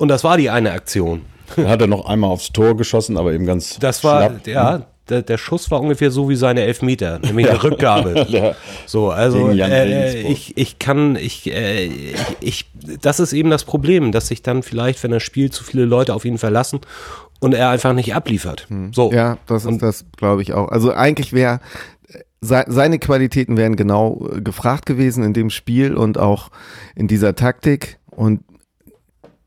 [0.00, 1.26] Und das war die eine Aktion.
[1.58, 3.78] Er hat er noch einmal aufs Tor geschossen, aber eben ganz.
[3.80, 4.46] Das war, schlapp.
[4.46, 8.54] ja, der, der Schuss war ungefähr so wie seine Elfmeter, nämlich eine Rückgabe.
[8.86, 12.70] So, also äh, ich, ich kann, ich, äh, ich, ich,
[13.02, 16.14] das ist eben das Problem, dass sich dann vielleicht, wenn er spielt, zu viele Leute
[16.14, 16.80] auf ihn verlassen
[17.38, 18.66] und er einfach nicht abliefert.
[18.92, 19.12] So.
[19.12, 20.68] Ja, das ist das, glaube ich auch.
[20.68, 21.60] Also eigentlich wäre
[22.40, 26.50] se seine Qualitäten wären genau äh, gefragt gewesen in dem Spiel und auch
[26.96, 28.40] in dieser Taktik und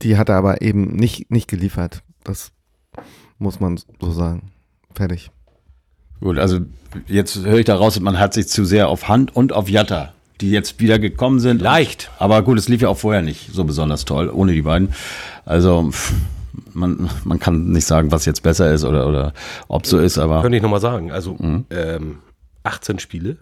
[0.03, 2.03] die hat er aber eben nicht nicht geliefert.
[2.23, 2.51] Das
[3.39, 4.51] muss man so sagen.
[4.93, 5.31] Fertig.
[6.19, 6.59] Gut, also
[7.07, 10.51] jetzt höre ich daraus, man hat sich zu sehr auf Hand und auf Jatta, die
[10.51, 11.61] jetzt wieder gekommen sind.
[11.61, 12.11] Leicht.
[12.19, 14.93] Aber gut, es lief ja auch vorher nicht so besonders toll, ohne die beiden.
[15.45, 15.91] Also
[16.73, 19.33] man, man kann nicht sagen, was jetzt besser ist oder, oder
[19.67, 21.11] ob so ist, aber Könnte ich nochmal sagen.
[21.11, 22.19] Also ähm,
[22.63, 23.37] 18 Spiele.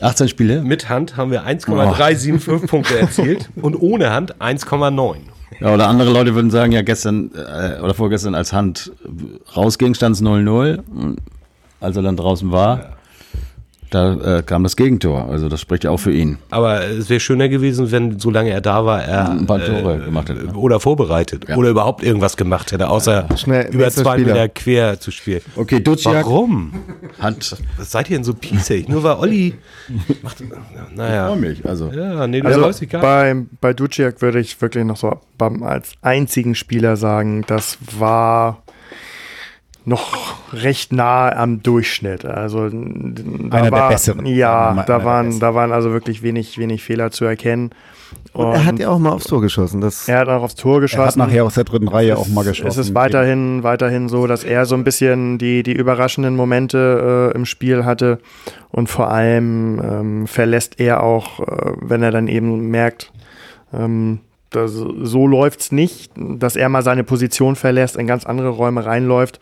[0.00, 0.62] 18 Spiele.
[0.62, 5.16] Mit Hand haben wir 1,375 Punkte erzielt und ohne Hand 1,9.
[5.60, 8.92] Ja, oder andere Leute würden sagen, ja, gestern äh, oder vorgestern als Hand
[9.54, 10.80] rausging, stand es 0-0.
[10.88, 11.18] Und
[11.80, 12.96] Als er dann draußen war,
[13.94, 15.28] da äh, kam das Gegentor.
[15.30, 16.38] Also das spricht ja auch für ihn.
[16.50, 20.28] Aber es wäre schöner gewesen, wenn, solange er da war, er Ein paar Tore gemacht
[20.28, 20.54] hätte, ne?
[20.54, 24.32] oder vorbereitet oder überhaupt irgendwas gemacht hätte, außer Schnell, über zwei Spieler.
[24.34, 25.40] Meter quer zu spielen.
[25.56, 26.72] Okay, Duciak Warum?
[27.18, 28.88] hat Was seid ihr denn so pießig?
[28.88, 29.54] Nur weil Olli
[30.22, 30.42] macht,
[30.94, 31.28] naja.
[31.28, 31.64] freue mich.
[31.64, 33.48] Also Ja, nee, das Also weiß ich gar nicht.
[33.60, 38.63] bei, bei Duciak würde ich wirklich noch so beim, als einzigen Spieler sagen, das war
[39.86, 42.24] noch recht nahe am Durchschnitt.
[42.24, 44.26] Also da Einer der war, besseren.
[44.26, 45.40] Ja, da der waren, besseren.
[45.40, 47.70] da waren also wirklich wenig, wenig Fehler zu erkennen.
[48.32, 49.80] Und er hat ja auch mal aufs Tor geschossen.
[49.80, 51.06] Das er hat auch aufs Tor Er geschossen.
[51.06, 52.68] hat nachher aus der dritten Reihe auch mal geschossen.
[52.68, 57.36] Es ist weiterhin, weiterhin so, dass er so ein bisschen die, die überraschenden Momente äh,
[57.36, 58.20] im Spiel hatte
[58.70, 63.12] und vor allem ähm, verlässt er auch, äh, wenn er dann eben merkt,
[63.72, 64.20] ähm,
[64.54, 69.40] das, so läuft's nicht, dass er mal seine Position verlässt, in ganz andere Räume reinläuft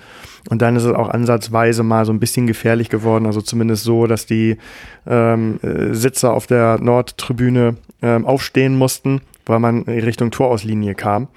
[0.48, 4.06] und dann ist es auch ansatzweise mal so ein bisschen gefährlich geworden, also zumindest so,
[4.06, 4.58] dass die
[5.06, 11.28] ähm, äh, Sitzer auf der Nordtribüne ähm, aufstehen mussten, weil man in Richtung Torauslinie kam.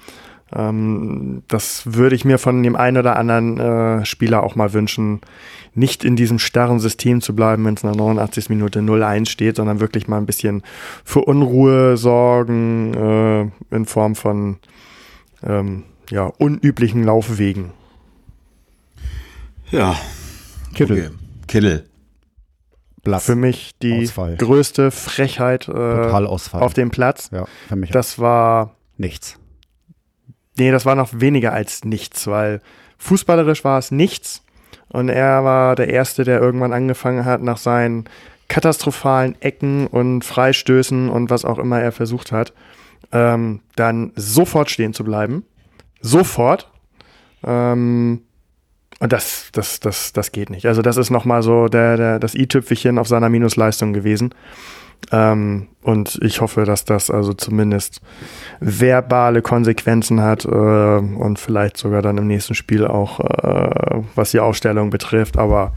[0.54, 5.20] Ähm, das würde ich mir von dem einen oder anderen äh, Spieler auch mal wünschen,
[5.76, 8.48] nicht in diesem starren System zu bleiben, wenn es in der 89.
[8.48, 10.62] Minute 0-1 steht, sondern wirklich mal ein bisschen
[11.04, 14.58] für Unruhe sorgen äh, in Form von
[15.42, 17.72] ähm, ja, unüblichen Laufwegen.
[19.70, 19.96] ja,
[20.74, 20.98] Kittel.
[20.98, 21.16] okay.
[21.46, 21.86] Kittel.
[23.02, 23.24] Blass.
[23.24, 24.36] Für mich die Ausfall.
[24.36, 27.30] größte Frechheit äh, auf dem Platz.
[27.32, 29.38] ja, für mich Das war nichts.
[30.58, 32.60] Nee, das war noch weniger als nichts, weil
[32.98, 34.42] fußballerisch war es nichts.
[34.90, 38.04] Und er war der Erste, der irgendwann angefangen hat, nach seinen
[38.48, 42.52] katastrophalen Ecken und Freistößen und was auch immer er versucht hat,
[43.12, 45.44] ähm, dann sofort stehen zu bleiben.
[46.00, 46.70] Sofort.
[47.44, 48.22] Ähm,
[48.98, 50.66] und das, das, das, das geht nicht.
[50.66, 54.34] Also das ist nochmal so der, der, das i-Tüpfelchen auf seiner Minusleistung gewesen.
[55.12, 58.00] Ähm, und ich hoffe, dass das also zumindest
[58.58, 64.40] verbale Konsequenzen hat äh, und vielleicht sogar dann im nächsten Spiel auch, äh, was die
[64.40, 65.36] Ausstellung betrifft.
[65.36, 65.72] Aber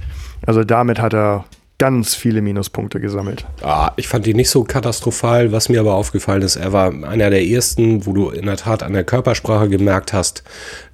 [0.45, 1.45] also damit hat er
[1.79, 3.45] ganz viele Minuspunkte gesammelt.
[3.61, 5.51] Ah, ich fand ihn nicht so katastrophal.
[5.53, 8.83] Was mir aber aufgefallen ist, er war einer der ersten, wo du in der Tat
[8.83, 10.43] an der Körpersprache gemerkt hast,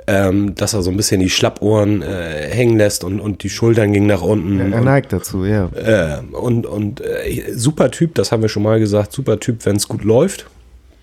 [0.07, 3.91] ähm, dass er so ein bisschen die Schlappohren äh, hängen lässt und, und die Schultern
[3.91, 4.59] gingen nach unten.
[4.59, 5.69] er und, neigt dazu, ja.
[5.73, 9.77] äh, und und äh, super Typ, das haben wir schon mal gesagt, super Typ, wenn
[9.77, 10.45] es gut läuft.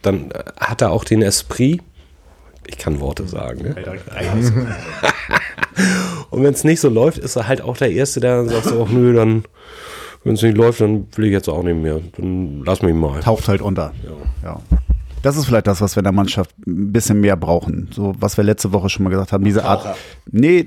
[0.03, 1.81] Dann äh, hat er auch den Esprit.
[2.67, 3.63] Ich kann Worte sagen.
[3.63, 3.75] Ne?
[6.31, 8.67] und wenn es nicht so läuft, ist er halt auch der Erste, der dann sagt
[8.67, 9.45] so, ach nö, dann,
[10.23, 12.01] wenn es nicht läuft, dann will ich jetzt auch nicht mehr.
[12.17, 13.21] Dann lass mich mal.
[13.21, 13.93] Taucht halt unter.
[14.45, 14.61] Ja.
[15.23, 17.89] Das ist vielleicht das, was wir in der Mannschaft ein bisschen mehr brauchen.
[17.93, 19.45] So, was wir letzte Woche schon mal gesagt haben.
[19.45, 19.97] Diese Art,
[20.31, 20.67] nee,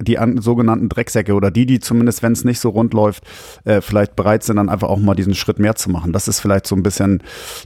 [0.00, 3.24] die an, sogenannten Drecksäcke oder die, die zumindest, wenn es nicht so rund läuft,
[3.64, 6.12] äh, vielleicht bereit sind, dann einfach auch mal diesen Schritt mehr zu machen.
[6.12, 7.22] Das ist vielleicht so ein bisschen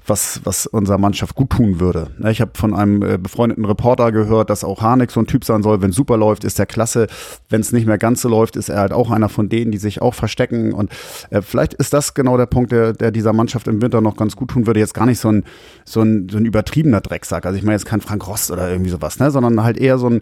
[0.07, 2.09] was, was unserer Mannschaft gut tun würde.
[2.19, 5.45] Ne, Ich habe von einem äh, befreundeten Reporter gehört, dass auch Harnik so ein Typ
[5.45, 5.81] sein soll.
[5.83, 7.07] Wenn super läuft, ist er klasse.
[7.49, 9.79] Wenn es nicht mehr ganz so läuft, ist er halt auch einer von denen, die
[9.79, 10.73] sich auch verstecken.
[10.73, 10.91] Und
[11.31, 14.37] äh, vielleicht ist das genau der Punkt, der, der dieser Mannschaft im Winter noch ganz
[14.37, 14.81] gut tun würde.
[14.81, 15.45] Jetzt gar nicht so ein,
[15.85, 17.47] so ein, so ein übertriebener Drecksack.
[17.47, 19.31] Also ich meine jetzt kein Frank Rost oder irgendwie sowas, ne?
[19.31, 20.21] sondern halt eher so ein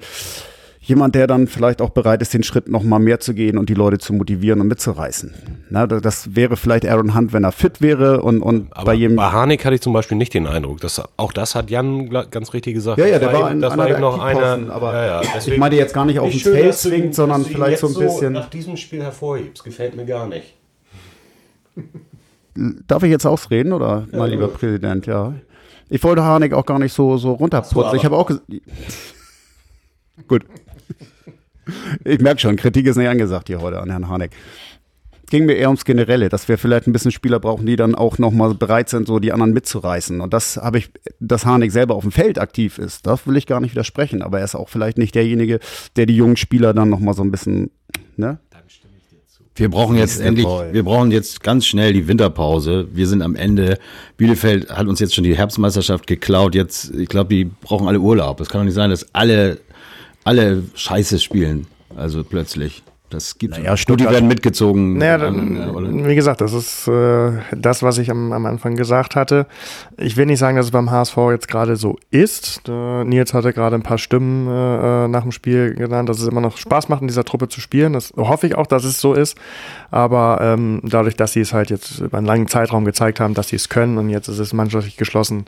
[0.84, 3.68] jemand, der dann vielleicht auch bereit ist, den Schritt noch mal mehr zu gehen und
[3.68, 5.32] die Leute zu motivieren und mitzureißen.
[5.70, 8.94] Na, da- das wäre vielleicht Aaron Hunt, wenn er fit wäre und, und Aber bei
[8.94, 9.14] jedem.
[9.16, 10.80] bei Harnik hatte ich zum Beispiel nicht den Eindruck.
[10.80, 12.98] Dass, auch das hat Jan ganz richtig gesagt.
[12.98, 14.72] Ja, ja, der war eben- ein- das einer war der eben noch einer.
[14.72, 17.52] aber ja, ja, ich meine jetzt gar nicht auf schön, Feld zwingt, sondern dass du
[17.52, 18.32] ihn vielleicht so ein bisschen.
[18.32, 19.62] nach diesem Spiel hervorhebst.
[19.62, 20.54] Gefällt mir gar nicht.
[22.86, 25.06] Darf ich jetzt ausreden oder, mein lieber Präsident?
[25.06, 25.32] Ja.
[25.88, 27.96] Ich wollte Harnik auch gar nicht so, so runterputzen.
[27.96, 28.40] Ich habe auch ges-
[30.28, 30.44] Gut.
[32.05, 34.33] Ich merke schon, Kritik ist nicht angesagt hier heute an Herrn Harnik.
[35.31, 38.18] Ging mir eher ums Generelle, dass wir vielleicht ein bisschen Spieler brauchen, die dann auch
[38.18, 40.20] nochmal bereit sind, so die anderen mitzureißen.
[40.20, 43.46] Und das habe ich, dass Harnik selber auf dem Feld aktiv ist, das will ich
[43.46, 44.20] gar nicht widersprechen.
[44.20, 45.59] Aber er ist auch vielleicht nicht derjenige,
[45.96, 47.70] der die jungen Spieler dann nochmal so ein bisschen,
[48.16, 48.38] ne?
[49.55, 52.88] Wir brauchen jetzt endlich, wir brauchen jetzt ganz schnell die Winterpause.
[52.92, 53.79] Wir sind am Ende.
[54.16, 56.55] Bielefeld hat uns jetzt schon die Herbstmeisterschaft geklaut.
[56.55, 58.40] Jetzt, ich glaube, die brauchen alle Urlaub.
[58.40, 59.59] Es kann doch nicht sein, dass alle,
[60.24, 61.66] alle Scheiße spielen.
[61.96, 62.82] Also plötzlich.
[63.11, 64.96] Das gibt Naja, Stuttgart- werden mitgezogen.
[64.96, 68.74] Naja, An- dann, oder- wie gesagt, das ist äh, das, was ich am, am Anfang
[68.74, 69.44] gesagt hatte.
[69.98, 72.62] Ich will nicht sagen, dass es beim HSV jetzt gerade so ist.
[72.66, 76.40] Äh, Nils hatte gerade ein paar Stimmen äh, nach dem Spiel genannt, dass es immer
[76.40, 77.92] noch Spaß macht, in dieser Truppe zu spielen.
[77.92, 79.37] Das hoffe ich auch, dass es so ist.
[79.90, 83.48] Aber ähm, dadurch, dass sie es halt jetzt über einen langen Zeitraum gezeigt haben, dass
[83.48, 85.44] sie es können und jetzt ist es mannschaftlich geschlossen,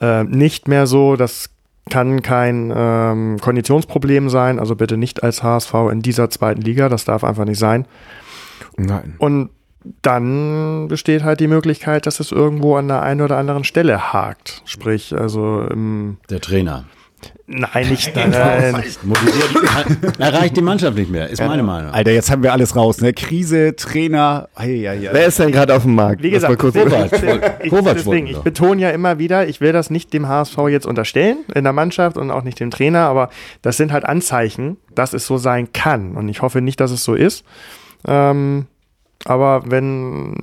[0.00, 1.16] äh, nicht mehr so.
[1.16, 1.50] Das
[1.90, 4.58] kann kein ähm, Konditionsproblem sein.
[4.58, 6.88] Also bitte nicht als HSV in dieser zweiten Liga.
[6.88, 7.86] Das darf einfach nicht sein.
[8.78, 9.16] Nein.
[9.18, 9.50] Und
[10.02, 14.62] dann besteht halt die Möglichkeit, dass es irgendwo an der einen oder anderen Stelle hakt.
[14.64, 16.84] Sprich, also ähm, Der Trainer.
[17.46, 18.84] Nein, nicht nein.
[19.02, 21.92] Motiviert, erreicht die Mannschaft nicht mehr, ist meine Meinung.
[21.92, 23.12] Alter, jetzt haben wir alles raus, ne?
[23.12, 25.08] Krise, Trainer, ei, ei, ei.
[25.12, 26.22] Wer ist denn gerade auf dem Markt?
[26.22, 27.10] Wie gesagt, kurz Kovac.
[27.62, 30.86] ich, Kovac deswegen, ich betone ja immer wieder, ich will das nicht dem HSV jetzt
[30.86, 33.30] unterstellen in der Mannschaft und auch nicht dem Trainer, aber
[33.62, 36.16] das sind halt Anzeichen, dass es so sein kann.
[36.16, 37.44] Und ich hoffe nicht, dass es so ist.
[38.06, 38.66] Ähm,
[39.24, 40.34] aber wenn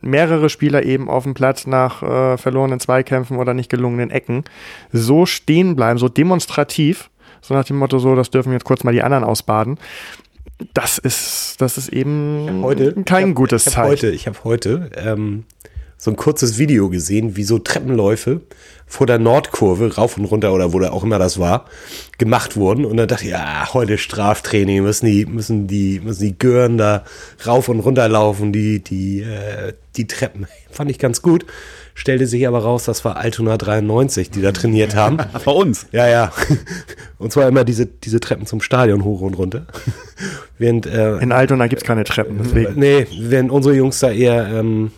[0.00, 4.44] mehrere Spieler eben auf dem Platz nach äh, verlorenen Zweikämpfen oder nicht gelungenen Ecken
[4.92, 7.10] so stehen bleiben, so demonstrativ,
[7.42, 9.78] so nach dem Motto, so, das dürfen jetzt kurz mal die anderen ausbaden,
[10.72, 13.90] das ist, das ist eben heute kein hab, gutes ich hab Zeichen.
[13.90, 15.44] Heute, ich habe heute ähm,
[16.04, 18.42] so ein kurzes Video gesehen, wie so Treppenläufe
[18.86, 21.64] vor der Nordkurve rauf und runter oder wo da auch immer das war,
[22.18, 22.84] gemacht wurden.
[22.84, 27.04] Und dann dachte ich, ja, heute Straftraining, müssen die, müssen die, müssen die Gören da
[27.46, 30.46] rauf und runter laufen, die, die, äh, die Treppen.
[30.70, 31.46] Fand ich ganz gut.
[31.94, 35.16] Stellte sich aber raus, das war Altona 93, die da trainiert haben.
[35.16, 35.86] Bei uns.
[35.90, 36.32] Ja, ja.
[37.18, 39.66] Und zwar immer diese, diese Treppen zum Stadion hoch und runter.
[40.58, 42.78] Während, äh, In Altona gibt es keine Treppen, deswegen.
[42.78, 44.90] Nee, während unsere Jungs da eher ähm,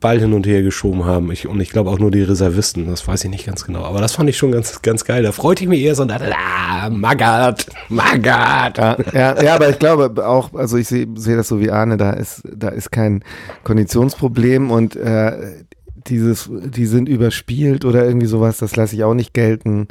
[0.00, 1.30] Ball hin und her geschoben haben.
[1.32, 3.84] Ich, und ich glaube auch nur die Reservisten, das weiß ich nicht ganz genau.
[3.84, 5.22] Aber das fand ich schon ganz, ganz geil.
[5.22, 8.78] Da freute ich mich eher so und dachte, ah, Magath, Magath.
[9.12, 12.10] Ja, ja, aber ich glaube auch, also ich sehe sehe das so wie Arne, da
[12.10, 13.24] ist, da ist kein
[13.64, 15.64] Konditionsproblem und äh,
[16.06, 19.88] dieses, die sind überspielt oder irgendwie sowas, das lasse ich auch nicht gelten.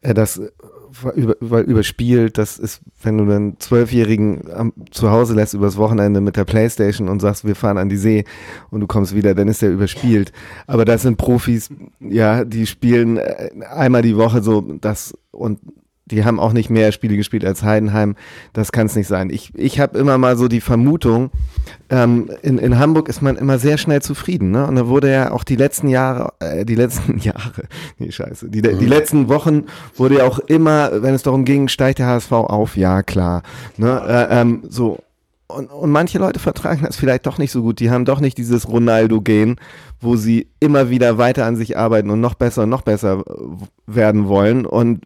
[0.00, 0.40] Äh, das
[1.14, 6.36] über, weil überspielt, das ist, wenn du einen Zwölfjährigen zu Hause lässt übers Wochenende mit
[6.36, 8.24] der Playstation und sagst, wir fahren an die See
[8.70, 10.32] und du kommst wieder, dann ist der überspielt.
[10.66, 15.60] Aber das sind Profis, ja, die spielen äh, einmal die Woche so das und
[16.10, 18.16] die haben auch nicht mehr Spiele gespielt als Heidenheim.
[18.52, 19.30] Das kann es nicht sein.
[19.30, 21.30] Ich, ich habe immer mal so die Vermutung,
[21.88, 24.50] ähm, in, in Hamburg ist man immer sehr schnell zufrieden.
[24.50, 24.66] Ne?
[24.66, 27.64] Und da wurde ja auch die letzten Jahre, äh, die letzten Jahre,
[27.98, 29.64] nee, scheiße, die, die letzten Wochen
[29.96, 33.42] wurde ja auch immer, wenn es darum ging, steigt der HSV auf, ja klar.
[33.76, 34.02] Ne?
[34.06, 34.98] Äh, ähm, so.
[35.48, 37.80] Und, und manche Leute vertragen das vielleicht doch nicht so gut.
[37.80, 39.56] Die haben doch nicht dieses Ronaldo-Gen,
[40.00, 43.24] wo sie immer wieder weiter an sich arbeiten und noch besser und noch besser
[43.88, 44.64] werden wollen.
[44.64, 45.00] Und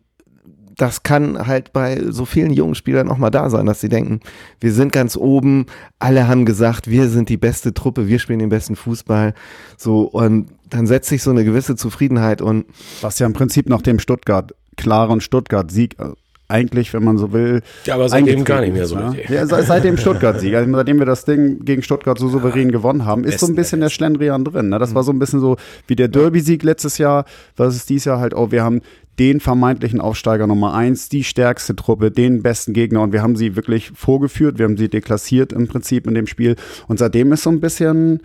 [0.76, 4.20] das kann halt bei so vielen jungen Spielern auch mal da sein, dass sie denken,
[4.60, 5.66] wir sind ganz oben,
[5.98, 9.34] alle haben gesagt, wir sind die beste Truppe, wir spielen den besten Fußball.
[9.76, 12.66] So, und dann setzt sich so eine gewisse Zufriedenheit und
[13.00, 16.10] Was ja im Prinzip nach dem Stuttgart, klaren Stuttgart-Sieg, äh,
[16.46, 17.62] eigentlich, wenn man so will.
[17.84, 19.16] Ja, aber seitdem gar nicht mehr so ne?
[19.28, 23.06] Ja, seit, seit dem Stuttgart-Sieg, also seitdem wir das Ding gegen Stuttgart so souverän gewonnen
[23.06, 24.68] haben, ist so ein bisschen der Schlendrian drin.
[24.68, 24.78] Ne?
[24.78, 25.56] Das war so ein bisschen so
[25.86, 27.24] wie der Derby-Sieg letztes Jahr,
[27.56, 28.82] was ist dieses Jahr halt auch, wir haben
[29.18, 33.56] den vermeintlichen Aufsteiger Nummer eins, die stärkste Truppe, den besten Gegner und wir haben sie
[33.56, 36.56] wirklich vorgeführt, wir haben sie deklassiert im Prinzip in dem Spiel
[36.88, 38.20] und seitdem ist so ein bisschen,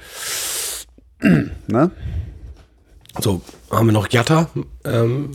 [1.68, 1.92] ne?
[3.20, 4.50] So, haben wir noch Jatta.
[4.86, 5.30] Ähm,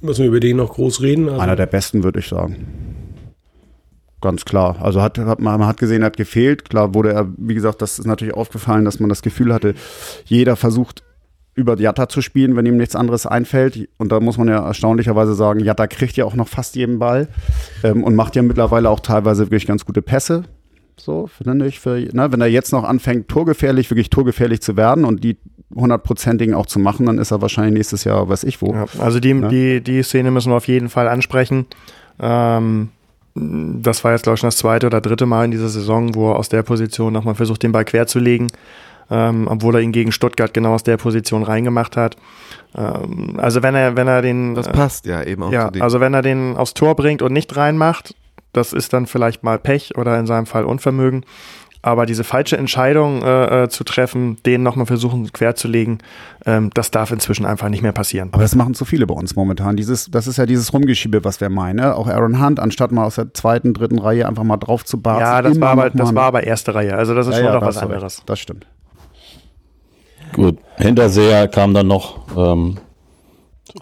[0.00, 1.28] müssen wir über den noch groß reden?
[1.28, 2.66] Also, Einer der besten, würde ich sagen.
[4.20, 4.78] Ganz klar.
[4.80, 6.70] Also hat, hat man, man hat gesehen, er hat gefehlt.
[6.70, 9.74] Klar wurde er, wie gesagt, das ist natürlich aufgefallen, dass man das Gefühl hatte,
[10.24, 11.02] jeder versucht
[11.54, 13.88] über Jatta zu spielen, wenn ihm nichts anderes einfällt.
[13.98, 17.28] Und da muss man ja erstaunlicherweise sagen, Jatta kriegt ja auch noch fast jeden Ball
[17.82, 20.44] ähm, und macht ja mittlerweile auch teilweise wirklich ganz gute Pässe.
[20.96, 21.80] So, finde ich.
[21.80, 25.36] Für, ne, wenn er jetzt noch anfängt, torgefährlich, wirklich torgefährlich zu werden und die
[25.74, 28.72] hundertprozentigen auch zu machen, dann ist er wahrscheinlich nächstes Jahr, weiß ich wo.
[28.72, 29.48] Ja, also die, Ja.
[29.48, 31.66] die, die Szene müssen wir auf jeden Fall ansprechen.
[32.20, 32.90] Ähm,
[33.34, 36.30] das war jetzt, glaube ich, schon das zweite oder dritte Mal in dieser Saison, wo
[36.30, 38.46] er aus der Position nochmal versucht, den Ball quer zu legen,
[39.10, 42.16] ähm, obwohl er ihn gegen Stuttgart genau aus der Position reingemacht hat.
[42.76, 45.72] Ähm, also wenn er, wenn er den das äh, passt ja eben auch ja, zu
[45.72, 45.82] dem.
[45.82, 48.14] also wenn er den aufs Tor bringt und nicht reinmacht,
[48.52, 51.24] Das ist dann vielleicht mal Pech oder in seinem Fall Unvermögen.
[51.82, 55.98] Aber diese falsche Entscheidung äh, äh, zu treffen, den nochmal versuchen querzulegen,
[56.46, 58.30] ähm, das darf inzwischen einfach nicht mehr passieren.
[58.32, 59.76] Aber das machen zu viele bei uns momentan.
[59.76, 61.80] Dieses, das ist ja dieses Rumgeschiebe, was wir meinen.
[61.80, 61.94] Ne?
[61.94, 65.20] Auch Aaron Hunt, anstatt mal aus der zweiten, dritten Reihe einfach mal drauf zu barzen.
[65.26, 66.96] Ja, das war, aber, das war aber erste Reihe.
[66.96, 68.22] Also das ist Ja, schon ja, noch was anderes.
[68.24, 68.66] Das stimmt.
[70.34, 72.76] Gut, Hinterseher kam dann noch ähm,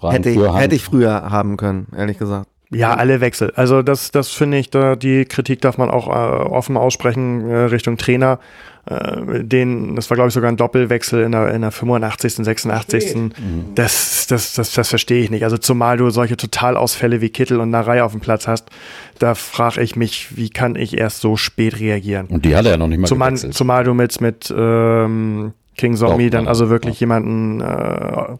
[0.00, 2.48] rein Hätte ich, hätte ich früher haben können, ehrlich gesagt.
[2.74, 3.53] Ja, alle Wechsel.
[3.55, 7.57] Also das, das finde ich, da, die Kritik darf man auch äh, offen aussprechen äh,
[7.64, 8.38] Richtung Trainer.
[8.86, 13.32] Äh, den, das war glaube ich sogar ein Doppelwechsel in der, in der 85., 86.
[13.74, 15.44] Das, das, das, das verstehe ich nicht.
[15.44, 18.70] Also zumal du solche Totalausfälle wie Kittel und Narei auf dem Platz hast,
[19.18, 22.26] da frage ich mich, wie kann ich erst so spät reagieren?
[22.28, 23.55] Und die hat er ja noch nicht mal Zumal, gewechselt.
[23.55, 27.01] zumal du mit, mit ähm, King Zombie dann also wirklich ja.
[27.01, 28.33] jemanden äh,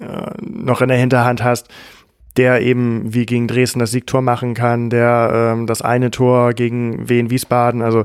[0.00, 1.68] äh, noch in der Hinterhand hast,
[2.36, 7.08] der eben wie gegen Dresden das Siegtor machen kann, der ähm, das eine Tor gegen
[7.08, 8.04] Wien Wiesbaden, also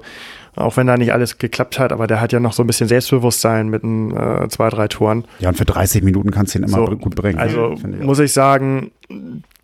[0.55, 2.87] auch wenn da nicht alles geklappt hat, aber der hat ja noch so ein bisschen
[2.87, 5.25] Selbstbewusstsein mit ein, äh, zwei, drei Toren.
[5.39, 7.37] Ja, und für 30 Minuten kannst du ihn immer So, gut bringen.
[7.37, 8.91] Also ich muss ich sagen,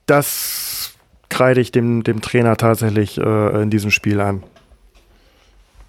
[0.05, 0.93] das
[1.29, 4.43] kreide ich dem, dem Trainer tatsächlich äh, in diesem Spiel an.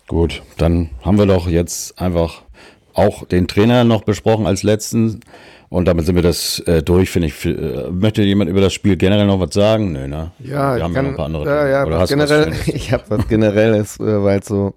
[0.07, 2.44] Gut, dann haben wir doch jetzt einfach
[2.95, 5.21] auch den Trainer noch besprochen als letzten.
[5.69, 7.45] Und damit sind wir das äh, durch, finde ich.
[7.45, 9.93] Äh, möchte jemand über das Spiel generell noch was sagen?
[9.93, 10.31] Nö, ne?
[10.39, 11.47] Ja, wir haben ich ja kann, noch ein paar andere.
[11.47, 12.69] ja, ja, Oder was hast was generell, Schönes?
[12.75, 14.75] ich habe was Generelles, äh, weil so,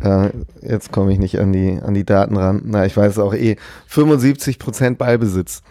[0.00, 0.28] äh,
[0.60, 2.62] jetzt komme ich nicht an die, an die Daten ran.
[2.66, 3.56] Na, ich weiß auch eh,
[3.86, 5.62] 75 Prozent Ballbesitz.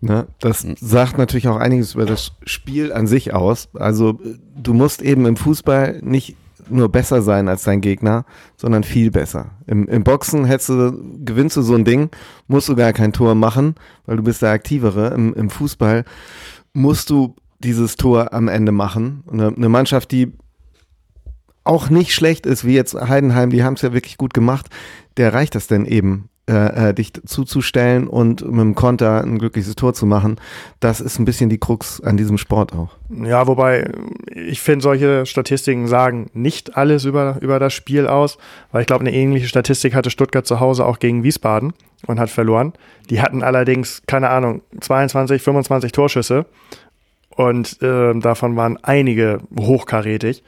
[0.00, 0.26] Ne?
[0.40, 0.76] Das Hm.
[0.80, 3.68] sagt natürlich auch einiges über das Spiel an sich aus.
[3.74, 4.18] Also
[4.56, 6.36] du musst eben im Fußball nicht
[6.68, 8.24] nur besser sein als dein Gegner,
[8.56, 9.50] sondern viel besser.
[9.66, 10.92] Im, im Boxen hättest du,
[11.24, 12.10] gewinnst du so ein Ding,
[12.46, 13.74] musst du gar kein Tor machen,
[14.06, 15.08] weil du bist der Aktivere.
[15.08, 16.04] Im, im Fußball
[16.72, 19.24] musst du dieses Tor am Ende machen.
[19.30, 20.32] Eine, eine Mannschaft, die
[21.64, 24.66] auch nicht schlecht ist, wie jetzt Heidenheim, die haben es ja wirklich gut gemacht,
[25.16, 29.74] der reicht das denn eben, äh, äh, dich zuzustellen und mit dem Konter ein glückliches
[29.74, 30.36] Tor zu machen.
[30.80, 32.90] Das ist ein bisschen die Krux an diesem Sport auch.
[33.24, 33.90] Ja, wobei
[34.34, 38.36] ich finde, solche Statistiken sagen nicht alles über, über das Spiel aus,
[38.70, 41.72] weil ich glaube, eine ähnliche Statistik hatte Stuttgart zu Hause auch gegen Wiesbaden
[42.06, 42.74] und hat verloren.
[43.08, 46.44] Die hatten allerdings, keine Ahnung, 22, 25 Torschüsse
[47.30, 50.42] und ähm, davon waren einige hochkarätig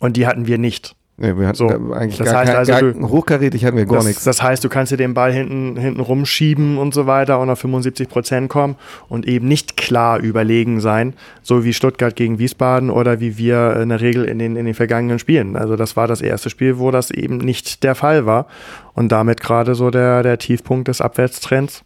[0.00, 0.96] und die hatten wir nicht.
[1.18, 3.86] Nee, wir hatten So, eigentlich das gar, heißt kein, also, gar du- hochkarätig hatten wir
[3.86, 4.24] gar Das, nichts.
[4.24, 7.58] das heißt, du kannst dir den Ball hinten, hinten rumschieben und so weiter und auf
[7.58, 8.76] 75 Prozent kommen
[9.08, 13.88] und eben nicht klar überlegen sein, so wie Stuttgart gegen Wiesbaden oder wie wir in
[13.88, 15.56] der Regel in den, in den vergangenen Spielen.
[15.56, 18.46] Also das war das erste Spiel, wo das eben nicht der Fall war
[18.92, 21.82] und damit gerade so der, der Tiefpunkt des Abwärtstrends.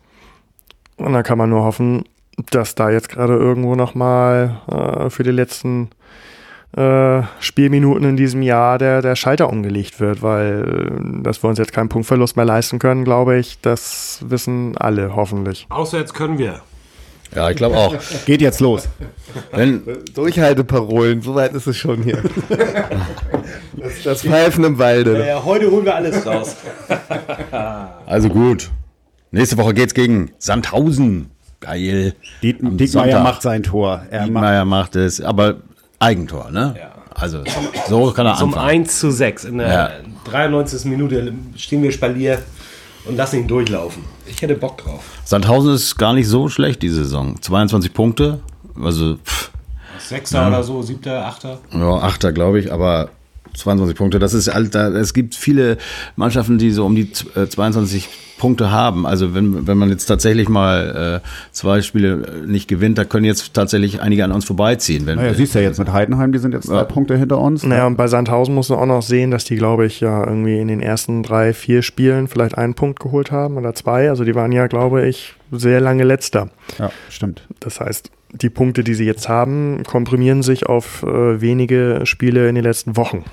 [0.97, 2.03] Und da kann man nur hoffen,
[2.51, 5.91] dass da jetzt gerade irgendwo nochmal äh, für die letzten
[6.77, 11.59] äh, Spielminuten in diesem Jahr der, der Schalter umgelegt wird, weil äh, dass wir uns
[11.59, 15.67] jetzt keinen Punktverlust mehr leisten können, glaube ich, das wissen alle hoffentlich.
[15.69, 16.61] Auswärts können wir.
[17.35, 17.95] Ja, ich glaube auch.
[18.27, 18.89] Geht jetzt los.
[19.53, 19.83] Wenn,
[20.15, 22.23] Durchhalteparolen, so weit ist es schon hier.
[23.77, 25.25] das, das Pfeifen im Walde.
[25.27, 26.57] Ja, heute holen wir alles raus.
[28.07, 28.71] also gut.
[29.31, 31.31] Nächste Woche geht's gegen Sandhausen.
[31.61, 32.15] Geil.
[32.43, 33.23] Diet, Am Diekmeyer Sonntag.
[33.23, 34.03] macht sein Tor.
[34.11, 35.59] Er macht, Diekmeyer macht es, aber
[36.01, 36.75] Eigentor, ne?
[36.79, 36.91] Ja.
[37.15, 37.43] Also
[37.89, 38.69] so kann er Zum anfangen.
[38.71, 39.45] 1 zu 6.
[39.45, 39.91] In der Ja.
[40.25, 40.85] 93.
[40.87, 42.41] Minute stehen wir Spalier
[43.05, 44.05] und lassen ihn durchlaufen.
[44.27, 45.03] Ich hätte Bock drauf.
[45.25, 47.41] Sandhausen ist gar nicht so schlecht die Saison.
[47.41, 48.41] 22 Punkte,
[48.83, 49.51] also pff,
[49.99, 51.59] Sechster oder so, siebter, achter.
[51.73, 53.11] ja, Achter glaube ich, aber
[53.57, 54.95] 22 Punkte, das ist Alter.
[54.95, 55.79] Es gibt viele
[56.17, 58.09] Mannschaften, die so um die äh, 22
[58.41, 59.07] Punkte haben.
[59.07, 63.27] Also wenn, wenn man jetzt tatsächlich mal äh, zwei Spiele äh, nicht gewinnt, da können
[63.27, 65.07] jetzt tatsächlich einige an uns vorbeiziehen.
[65.07, 67.65] Wenn, naja, siehst du ja jetzt mit Heidenheim, die sind jetzt drei Punkte hinter uns.
[67.65, 70.59] Naja, und bei Sandhausen musst du auch noch sehen, dass die, glaube ich, ja irgendwie
[70.59, 74.09] in den ersten drei, vier Spielen vielleicht einen Punkt geholt haben oder zwei.
[74.09, 76.49] Also die waren ja, glaube ich, sehr lange letzter.
[76.79, 77.43] Ja, stimmt.
[77.61, 82.55] Das heißt, die Punkte, die sie jetzt haben, komprimieren sich auf äh, wenige Spiele in
[82.55, 83.25] den letzten Wochen.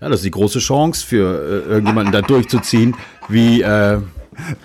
[0.00, 2.94] Ja, das ist die große Chance für äh, irgendjemanden da durchzuziehen,
[3.28, 3.98] wie äh,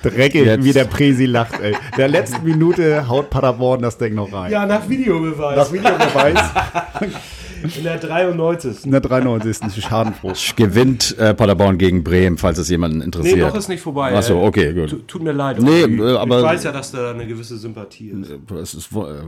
[0.03, 0.63] Dreckig, Jetzt.
[0.63, 1.71] wie der Presi lacht, ey.
[1.71, 4.51] In der letzten Minute haut Paderborn das Ding noch rein.
[4.51, 5.55] Ja, nach Videobeweis.
[5.55, 6.39] Das Videobeweis
[7.77, 8.85] In der 93.
[8.85, 9.67] in der 93.
[9.67, 10.33] ist schadenfroh.
[10.55, 13.37] gewinnt äh, Paderborn gegen Bremen, falls es jemanden interessiert.
[13.37, 14.13] Nee, noch ist nicht vorbei.
[14.15, 14.89] Ach so, Äh, okay, gut.
[14.89, 15.59] tu- Tut mir leid.
[15.61, 18.31] Nee, ich, äh, aber- ich weiß ja, dass da eine gewisse Sympathie ist.
[18.49, 19.25] Das ist wohl,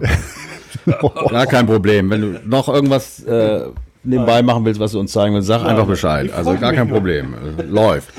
[0.86, 2.10] äh, gar kein Problem.
[2.10, 3.62] Wenn du noch irgendwas äh,
[4.04, 6.32] nebenbei machen willst, was du uns zeigen willst, sag einfach Bescheid.
[6.34, 6.98] Also gar kein nur.
[6.98, 7.34] Problem.
[7.58, 8.10] Äh, Läuft.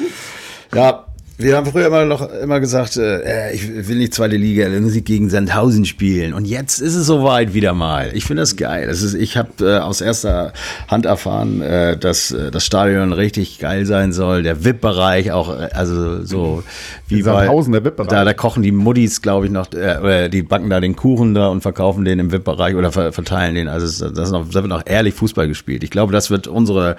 [0.74, 1.05] Ja,
[1.38, 4.94] Wir haben früher immer noch immer gesagt, äh, ich will nicht zweite Liga, dann muss
[4.94, 6.32] ich gegen Sandhausen spielen.
[6.32, 8.10] Und jetzt ist es soweit wieder mal.
[8.14, 8.86] Ich finde das geil.
[8.86, 10.54] Das ist, ich habe äh, aus erster
[10.88, 14.44] Hand erfahren, äh, dass äh, das Stadion richtig geil sein soll.
[14.44, 16.62] Der VIP-Bereich auch, äh, also so
[17.06, 18.08] wie bei Sandhausen, der VIP-Bereich.
[18.08, 21.48] Da, da kochen die Muddis, glaube ich, noch, äh, die backen da den Kuchen da
[21.48, 23.68] und verkaufen den im VIP-Bereich oder ver verteilen den.
[23.68, 25.84] Also das ist noch, da wird noch ehrlich Fußball gespielt.
[25.84, 26.96] Ich glaube, das wird unsere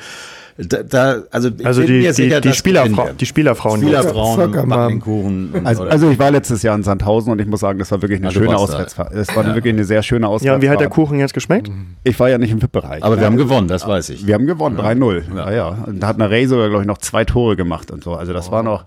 [0.57, 3.13] da, da, also, ich Also die, mir die, sicher, die, wir.
[3.13, 3.79] die Spielerfrauen.
[3.81, 5.53] Spielerfrauen den Kuchen.
[5.53, 8.01] Und, Also, also ich war letztes Jahr in Sandhausen und ich muss sagen, das war
[8.01, 8.57] wirklich eine du schöne.
[8.57, 9.13] Auswärtsfahrt.
[9.13, 10.45] Es war wirklich eine sehr schöne Auswärtsfahrt.
[10.45, 11.69] Ja, und wie hat der Kuchen jetzt geschmeckt?
[12.03, 13.03] Ich war ja nicht im VIP-Bereich.
[13.03, 14.25] aber wir haben gewonnen, das weiß ich.
[14.25, 15.23] Wir haben gewonnen, 3-0.
[15.35, 15.51] Ja.
[15.51, 15.57] Ja.
[15.57, 18.15] Ja, Und da hat eine Ray sogar, glaube ich, noch zwei Tore gemacht und so.
[18.15, 18.85] Also das war noch,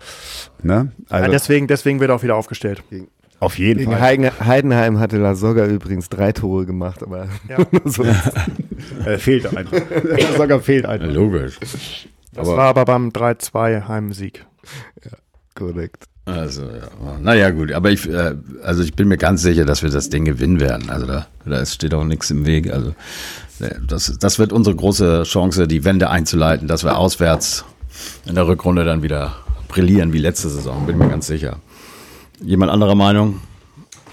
[0.63, 0.91] ne?
[1.09, 2.83] Ja, Also deswegen, deswegen wird auch wieder aufgestellt.
[3.41, 3.99] Auf jeden Gegen Fall.
[4.01, 7.27] Heigen, Heidenheim hatte La Soga übrigens drei Tore gemacht, aber
[7.85, 8.03] so,
[9.05, 9.77] Äh, fehlt einfach.
[10.37, 11.07] sogar fehlt Ja, einfach.
[11.11, 11.59] Logisch.
[12.33, 14.45] Das Aber- war aber beim 3-2 Heimsieg.
[15.55, 16.05] korrekt.
[16.25, 17.17] Also, ja.
[17.19, 20.23] Naja, gut, aber ich, äh, also ich bin mir ganz sicher, dass wir das Ding
[20.23, 20.89] gewinnen werden.
[20.89, 22.71] Also da, da steht auch nichts im Weg.
[22.71, 22.93] Also
[23.59, 27.65] äh, das, das wird unsere große Chance, die Wende einzuleiten, dass wir auswärts
[28.25, 29.35] in der Rückrunde dann wieder
[29.67, 31.57] brillieren wie letzte Saison, bin mir ganz sicher.
[32.41, 33.39] Jemand anderer Meinung?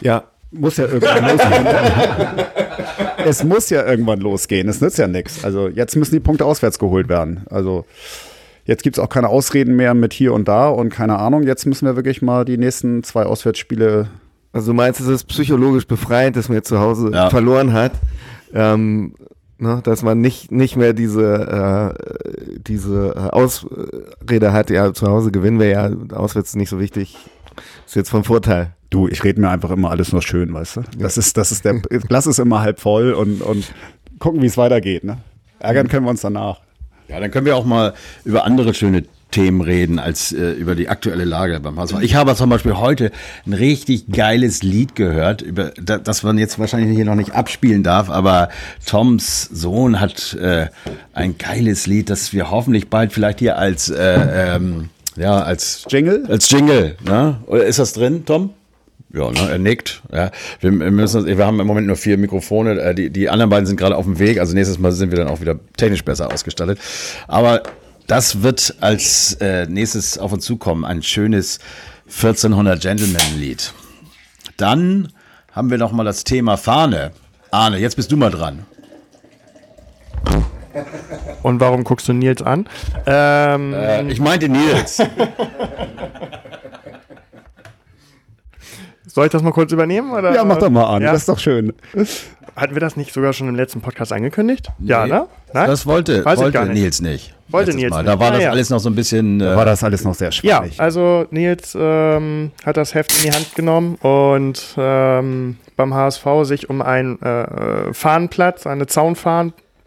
[0.01, 1.67] Ja, muss ja irgendwann losgehen.
[3.25, 4.69] es muss ja irgendwann losgehen.
[4.69, 5.45] Es nützt ja nichts.
[5.45, 7.45] Also jetzt müssen die Punkte auswärts geholt werden.
[7.51, 7.85] Also
[8.65, 11.43] jetzt gibt es auch keine Ausreden mehr mit hier und da und keine Ahnung.
[11.43, 14.09] Jetzt müssen wir wirklich mal die nächsten zwei Auswärtsspiele.
[14.53, 17.29] Also du meinst, es ist psychologisch befreiend, dass man jetzt zu Hause Ja.
[17.31, 17.93] verloren hat,
[18.55, 19.15] ähm,
[19.59, 25.59] ne, dass man nicht, nicht mehr diese, äh, diese Ausrede hat, ja, zu Hause gewinnen
[25.61, 27.17] wir ja, auswärts ist nicht so wichtig.
[27.87, 28.73] Ist jetzt von Vorteil.
[28.91, 30.83] Du, ich rede mir einfach immer alles nur schön, weißt du?
[30.99, 33.67] Das ist, das ist der Glas ist immer halb voll und, und
[34.19, 35.05] gucken, wie es weitergeht.
[35.05, 35.19] Ne?
[35.59, 36.61] Ärgern können wir uns danach.
[37.09, 37.95] Ja, dann können wir auch mal
[38.25, 41.97] über andere schöne Themen reden als äh, über die aktuelle Lage beim HSV.
[42.01, 43.11] Ich habe zum Beispiel heute
[43.47, 47.83] ein richtig geiles Lied gehört, über da, das man jetzt wahrscheinlich hier noch nicht abspielen
[47.83, 48.49] darf, aber
[48.87, 50.69] Toms Sohn hat äh,
[51.13, 54.89] ein geiles Lied, das wir hoffentlich bald vielleicht hier als äh, ähm,
[55.19, 56.25] ja als Jingle?
[56.29, 57.41] als Jingle, ne?
[57.47, 58.51] Oder ist das drin, Tom?
[59.13, 60.03] Ja, ne, er nickt.
[60.13, 60.31] Ja.
[60.61, 62.79] Wir, müssen, wir haben im Moment nur vier Mikrofone.
[62.81, 64.39] Äh, Die, die anderen beiden sind gerade auf dem Weg.
[64.39, 66.79] Also nächstes Mal sind wir dann auch wieder technisch besser ausgestattet.
[67.27, 67.63] Aber
[68.07, 70.85] das wird als äh, nächstes auf uns zukommen.
[70.85, 71.59] Ein schönes
[72.07, 73.73] 1400 Gentleman-Lied.
[74.59, 75.13] Dann
[75.53, 77.13] haben wir noch mal das Thema Fahne.
[77.51, 78.67] Arne, jetzt bist du mal dran.
[81.43, 82.67] Und warum guckst du Nils an?
[83.07, 85.01] Ähm, Äh, ich meinte Nils.
[89.07, 90.13] soll ich das mal kurz übernehmen?
[90.13, 90.35] Oder?
[90.35, 91.03] Ja, mach doch mal an.
[91.03, 91.13] Ja.
[91.13, 91.73] Das ist doch schön.
[92.57, 94.69] Hatten wir das nicht sogar schon im letzten Podcast angekündigt?
[94.81, 95.13] Ja, Nee.
[95.13, 95.27] ne?
[95.53, 95.67] Nein?
[95.69, 96.75] Das wollte, Weiß ich wollte gar nicht.
[96.83, 97.35] Nils nicht.
[97.49, 98.03] Wollte Nils Mal.
[98.03, 98.09] nicht.
[98.13, 98.51] Da war Ja, das ja.
[98.51, 99.41] alles noch so ein bisschen.
[99.41, 100.81] Äh, War das alles noch sehr Ja, schwierig.
[100.81, 106.69] also Nils ähm, hat das Heft in die Hand genommen und ähm, beim HSV sich
[106.69, 108.87] um einen äh, Fahnenplatz, eine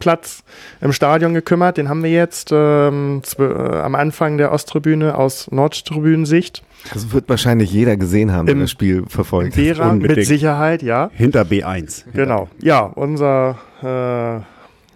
[0.02, 0.43] Zaunfahnenplatz
[0.82, 1.78] im Stadion gekümmert.
[1.78, 6.64] Den haben wir jetzt ähm, äh, am Anfang der Osttribüne aus Nordtribünensicht.
[6.93, 9.54] Das wird wahrscheinlich jeder gesehen haben, der Im- das Spiel verfolgt.
[9.56, 10.26] Vera mit.
[10.26, 11.10] Sicherheit, ja.
[11.14, 12.06] Hinter B1.
[12.14, 12.49] Genau.
[12.62, 14.43] Ja, unser äh,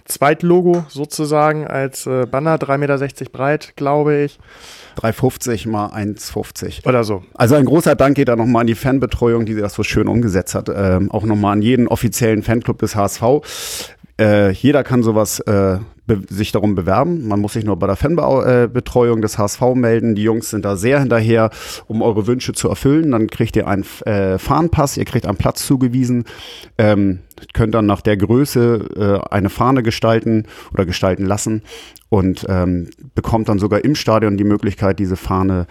[0.08, 4.40] Zweitlogo sozusagen als äh, Banner, 3,60 Meter breit, glaube ich.
[4.98, 6.88] 350 mal 1,50.
[6.88, 7.24] Oder so.
[7.34, 10.56] Also ein großer Dank geht da nochmal an die Fanbetreuung, die das so schön umgesetzt
[10.56, 10.70] hat.
[10.74, 13.22] Ähm, auch nochmal an jeden offiziellen Fanclub des HSV.
[14.20, 15.80] Äh, jeder kann sowas äh,
[16.30, 17.28] sich darum bewerben.
[17.28, 20.16] Man muss sich nur bei der Fanbetreuung des HSV melden.
[20.16, 21.50] Die Jungs sind da sehr hinterher,
[21.88, 23.12] um eure Wünsche zu erfüllen.
[23.12, 26.26] Dann kriegt ihr einen äh, Fahnenpass, ihr kriegt einen Platz zugewiesen,
[26.78, 27.20] ähm,
[27.54, 30.44] könnt dann nach der Größe äh, eine Fahne gestalten
[30.74, 31.64] oder gestalten lassen
[32.10, 35.66] und ähm, bekommt dann sogar im Stadion die Möglichkeit, diese Fahne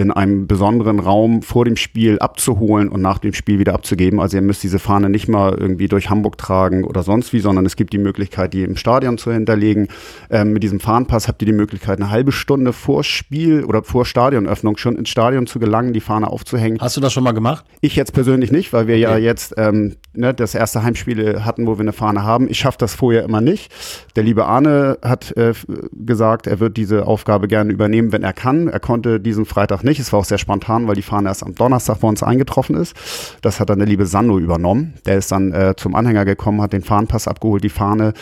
[0.00, 4.18] in einem besonderen Raum vor dem Spiel abzuholen und nach dem Spiel wieder abzugeben.
[4.18, 7.66] Also ihr müsst diese Fahne nicht mal irgendwie durch Hamburg tragen oder sonst wie, sondern
[7.66, 9.88] es gibt die Möglichkeit, die im Stadion zu hinterlegen.
[10.30, 14.06] Ähm, mit diesem Fahnenpass habt ihr die Möglichkeit, eine halbe Stunde vor Spiel oder vor
[14.06, 16.78] Stadionöffnung schon ins Stadion zu gelangen, die Fahne aufzuhängen.
[16.80, 17.64] hast du das schon mal gemacht?
[17.82, 21.76] Ich jetzt persönlich nicht, weil wir ja jetzt ähm, ne, das erste Heimspiel hatten, wo
[21.76, 22.48] wir eine Fahne haben.
[22.48, 23.70] Ich schaffe das vorher immer nicht.
[24.16, 25.52] Der liebe Arne hat äh,
[25.92, 28.68] gesagt, er wird diese Aufgabe gerne übernehmen, wenn er kann.
[28.68, 29.89] Er konnte diesen Freitag nicht.
[29.98, 32.94] Es war auch sehr spontan, weil die Fahne erst am Donnerstag bei uns eingetroffen ist.
[33.42, 34.94] Das hat dann der liebe Sando übernommen.
[35.06, 38.12] Der ist dann äh, zum Anhänger gekommen, hat den Fahnenpass abgeholt, die Fahne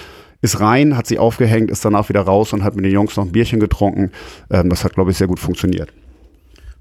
[0.40, 3.24] ist rein, hat sie aufgehängt, ist danach wieder raus und hat mit den Jungs noch
[3.24, 4.12] ein Bierchen getrunken.
[4.50, 5.92] Ähm, das hat, glaube ich, sehr gut funktioniert.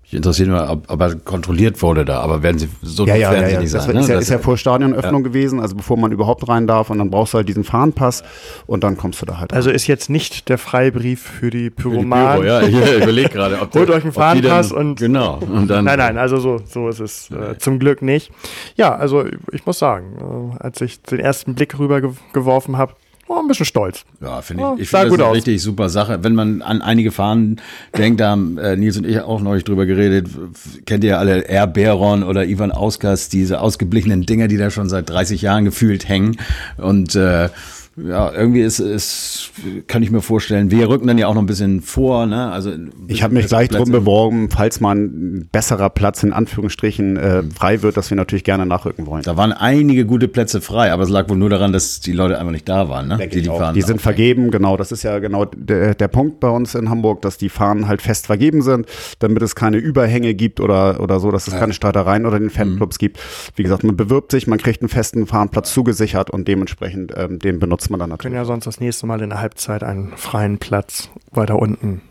[0.10, 3.30] Ich interessiere mich, ob, ob er kontrolliert wurde da, aber werden sie so Ja, ja,
[3.32, 3.60] werden ja, sie ja.
[3.60, 3.96] nicht Das sein.
[3.98, 4.08] ist, ne?
[4.08, 7.10] ja, Das- ist ja vor Stadionöffnung gewesen, also bevor man überhaupt rein darf und dann
[7.12, 8.24] brauchst du halt diesen Fahnenpass
[8.68, 9.52] und dann kommst du da halt.
[9.52, 12.42] Also ist jetzt nicht der Freibrief für die für die Pyromanen.
[12.42, 15.98] Büro, ja, ich überlege gerade, ob Holt euch einen Fahnenpass und- genau und dann Nein,
[16.00, 18.32] nein, also so, so ist es äh, zum Glück nicht.
[18.78, 22.94] Ja, also ich muss sagen, äh, als ich den ersten Blick rüber ge geworfen habe,
[23.28, 24.04] war ein bisschen stolz.
[24.22, 24.82] Ja, finde Ja, ich.
[24.82, 25.36] Ich sah finde das eine aus.
[25.38, 26.24] richtig super Sache.
[26.24, 27.62] Wenn man an einige Fahnen
[27.98, 30.28] denkt, da haben äh, Nils und ich auch neulich drüber geredet.
[30.86, 35.10] Kennt ihr alle Air Baron oder Ivan Ausgas, diese ausgeblichenen Dinger, die da schon seit
[35.10, 36.38] 30 Jahren gefühlt hängen.
[36.78, 37.50] Und äh,
[37.98, 39.50] ja, irgendwie ist es,
[39.88, 42.28] kann ich mir vorstellen, wir rücken dann ja auch noch ein bisschen vor.
[42.28, 42.52] Ne?
[42.52, 42.72] Also
[43.08, 47.82] Ich habe mich gleich drum beworben, falls mal ein besserer Platz in Anführungsstrichen äh, frei
[47.82, 49.24] wird, dass wir natürlich gerne nachrücken wollen.
[49.24, 52.38] Da waren einige gute Plätze frei, aber es lag wohl nur daran, dass die Leute
[52.38, 53.18] einfach nicht da waren, ne?
[53.18, 53.58] Denke auch.
[53.58, 54.78] Fahnen die sind vergeben, genau.
[54.78, 58.04] Das ist ja genau der, der Punkt bei uns in Hamburg, dass die Fahnen halt
[58.04, 58.86] fest vergeben sind,
[59.18, 63.00] damit es keine Überhänge gibt oder, oder so, dass es keine Streitereien oder den Fanclubs
[63.00, 63.20] gibt.
[63.56, 67.58] Wie gesagt, man bewirbt sich, man kriegt einen festen Fahnenplatz zugesichert und dementsprechend ähm, den
[67.58, 68.36] benutzt man dann Wir können natürlich.
[68.36, 72.02] ja sonst das nächste Mal in der Halbzeit einen freien Platz weiter unten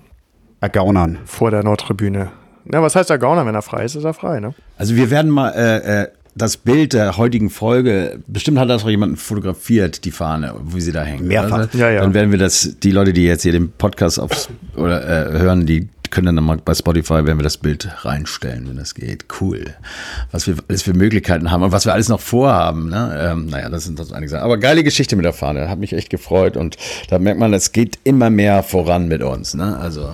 [0.61, 1.19] Ergaunern.
[1.25, 2.31] vor der Nordtribüne.
[2.65, 3.47] Na, was heißt der Gauner?
[3.47, 4.55] Wenn er frei ist, ist er frei, ne?
[4.77, 8.91] Also wir werden mal äh, äh, das Bild der heutigen Folge, bestimmt hat das auch
[8.91, 11.23] jemand fotografiert, die Fahne, wie sie da hängt.
[11.23, 11.59] Mehrfach.
[11.59, 12.01] Also, Ja, ja.
[12.03, 15.03] Dann werden wir das, die Leute, die jetzt hier den Podcast aufs, oder,
[15.35, 18.95] äh, hören, die können dann mal bei Spotify, werden wir das Bild reinstellen, wenn das
[18.95, 19.27] geht.
[19.41, 19.65] Cool.
[20.33, 22.89] Was wir alles für Möglichkeiten haben und was wir alles noch vorhaben.
[22.89, 23.19] Ne?
[23.33, 24.45] Ähm, naja, das sind das einige Sachen.
[24.45, 25.69] Aber geile Geschichte mit der Fahne.
[25.69, 26.77] Hat mich echt gefreut und
[27.09, 29.55] da merkt man, es geht immer mehr voran mit uns.
[29.55, 29.77] Ne?
[29.79, 30.13] Also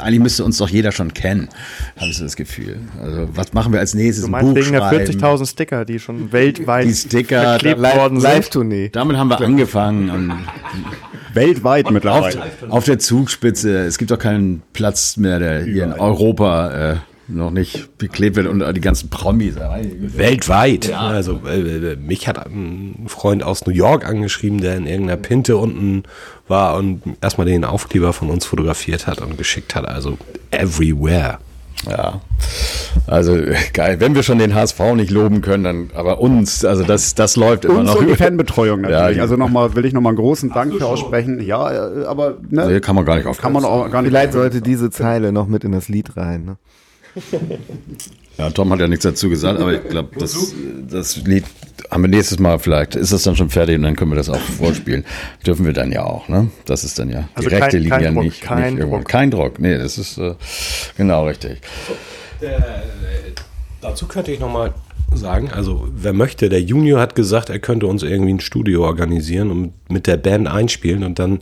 [0.00, 1.48] eigentlich müsste uns doch jeder schon kennen,
[1.96, 2.78] habe ich so das Gefühl.
[3.00, 4.22] Also was machen wir als nächstes?
[4.24, 5.04] Du Ein meinst Buch wegen der schreiben.
[5.04, 8.28] 40.000 Sticker, die schon weltweit Die Sticker, verklebt da- worden sind.
[8.30, 8.88] Live-Tournee.
[8.88, 10.32] Damit haben wir angefangen und
[11.34, 12.42] Weltweit auf, mittlerweile.
[12.68, 13.78] auf der Zugspitze.
[13.86, 16.96] Es gibt doch keinen Platz mehr, der hier in Europa äh,
[17.28, 19.54] noch nicht beklebt wird und die ganzen Promis.
[19.56, 20.92] Weltweit.
[20.92, 26.04] Also äh, mich hat ein Freund aus New York angeschrieben, der in irgendeiner Pinte unten
[26.48, 29.86] war und erstmal den Aufkleber von uns fotografiert hat und geschickt hat.
[29.86, 30.16] Also
[30.50, 31.38] everywhere.
[31.86, 32.20] Ja.
[33.06, 33.36] Also
[33.72, 34.00] geil.
[34.00, 37.64] Wenn wir schon den HSV nicht loben können, dann aber uns, also das, das läuft
[37.64, 38.00] immer Uns noch.
[38.00, 39.00] und die Fanbetreuung natürlich.
[39.00, 41.40] Ja, die- also nochmal, will ich nochmal einen großen Dank für aussprechen.
[41.40, 43.38] Ja, äh, aber ne, Nee, kann man gar nicht auf.
[43.38, 44.10] kann man auch gar nicht.
[44.10, 46.44] Vielleicht sollte diese Zeile noch mit in das Lied rein.
[46.44, 46.56] Ne?
[48.38, 50.54] Ja, Tom hat ja nichts dazu gesagt, aber ich glaube, das,
[50.88, 51.44] das Lied
[51.90, 52.94] haben wir nächstes Mal vielleicht.
[52.94, 55.04] Ist das dann schon fertig und dann können wir das auch vorspielen.
[55.44, 56.48] Dürfen wir dann ja auch, ne?
[56.64, 57.28] Das ist dann ja.
[57.34, 58.96] Also die Rechte kein- liegen kein ja Druck, nicht, kein nicht irgendwo.
[58.98, 59.08] Druck.
[59.08, 59.58] Kein Druck.
[59.58, 60.34] Nee, das ist äh,
[60.96, 61.60] genau richtig.
[63.80, 64.72] Dazu könnte ich nochmal
[65.14, 69.50] sagen, also wer möchte, der Junior hat gesagt, er könnte uns irgendwie ein Studio organisieren
[69.50, 71.40] und mit der Band einspielen und dann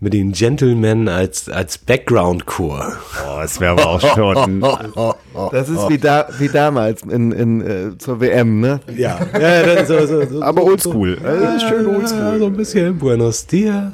[0.00, 2.92] mit den Gentlemen als, als Background-Chor.
[3.26, 4.62] Oh, es wäre aber auch schon.
[5.52, 8.80] Das ist wie, da, wie damals in, in, äh, zur WM, ne?
[8.96, 11.14] Ja, ja dann so, so, so, aber oldschool.
[11.18, 12.38] Äh, schön Ja, oldschool.
[12.38, 13.92] so ein bisschen Buenos Dias.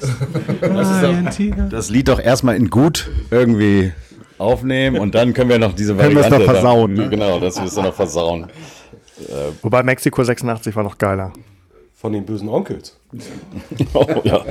[0.63, 1.69] Argentina.
[1.71, 3.93] Das Lied doch erstmal in gut irgendwie
[4.39, 6.47] aufnehmen und dann können wir noch diese Können wir es Variante.
[6.47, 7.11] noch versauen, da- ne?
[7.11, 8.47] Genau, das wir es dann noch versauen.
[9.63, 11.33] Wobei Mexiko 86 war noch geiler.
[11.95, 12.99] Von den bösen Onkels.
[13.95, 14.45] Oh, ja.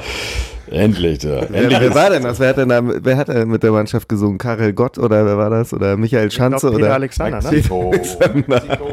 [0.70, 1.42] Endlich, ja.
[1.50, 1.80] Wer, Endlich.
[1.82, 2.40] wer war denn das?
[2.40, 4.38] Wer hat denn da, wer hat denn mit der Mannschaft gesungen?
[4.38, 5.74] Karel Gott oder wer war das?
[5.74, 6.68] Oder Michael Schanze?
[6.70, 6.94] Peter oder?
[6.94, 7.64] Alexander, ne?
[7.70, 7.92] Oh.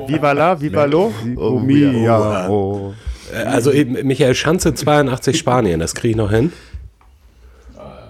[0.09, 1.13] Viva la, viva lo.
[1.37, 2.95] Oh, mia, oh.
[3.33, 6.53] Äh, Also eben Michael Schanze 82 Spanien, das kriege ich noch hin.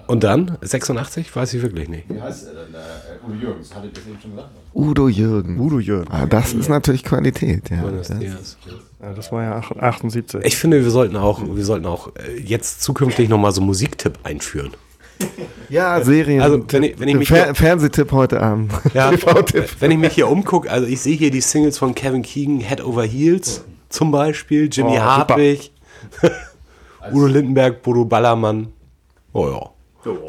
[0.06, 2.04] Und dann 86, weiß ich wirklich nicht.
[2.08, 2.74] Wie heißt er denn?
[3.28, 4.48] Uwe Jürgens, hatte ich das eben schon gesagt?
[4.74, 5.58] Udo Jürgen.
[5.60, 6.10] Udo Jürgen.
[6.10, 7.82] Ah, das ist natürlich Qualität, ja.
[7.90, 8.08] Das-.
[9.00, 10.40] Ja, das war ja ach- 78.
[10.44, 14.72] Ich finde, wir sollten auch, wir sollten auch äh, jetzt zukünftig nochmal so Musiktipp einführen.
[15.68, 16.40] Ja, Serien.
[16.40, 18.72] Also, wenn ich, wenn ich mich Fer hier, Fernsehtipp heute Abend.
[18.94, 19.76] ja, TV-Tipp.
[19.80, 22.82] wenn ich mich hier umgucke, also ich sehe hier die Singles von Kevin Keegan, Head
[22.82, 25.00] Over Heels zum Beispiel, Jimmy Oh.
[25.00, 25.72] Hartwig,
[27.12, 28.68] Udo Lindenberg, Bodo Ballermann.
[29.34, 29.70] Oh ja.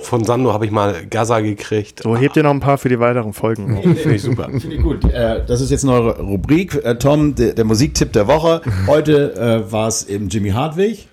[0.01, 2.01] Von Sando habe ich mal Gaza gekriegt.
[2.03, 3.81] So, hebt ihr noch ein paar für die weiteren Folgen.
[3.81, 4.49] Finde ich super.
[4.49, 5.05] Finde ich gut.
[5.05, 6.75] Äh, das ist jetzt eine neue Rubrik.
[6.83, 8.61] Äh, Tom, der, der Musiktipp der Woche.
[8.87, 9.35] Heute
[9.67, 11.07] äh, war es eben Jimmy Hartwig.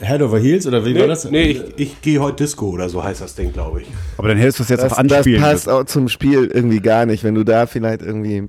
[0.00, 1.30] Head over Heels oder wie war Nee, das?
[1.30, 3.86] nee ich, ich gehe heute Disco oder so heißt das Ding, glaube ich.
[4.16, 5.42] Aber dann hältst du es jetzt Das, auf das Anspielen.
[5.42, 8.48] passt auch zum Spiel irgendwie gar nicht, wenn du da vielleicht irgendwie.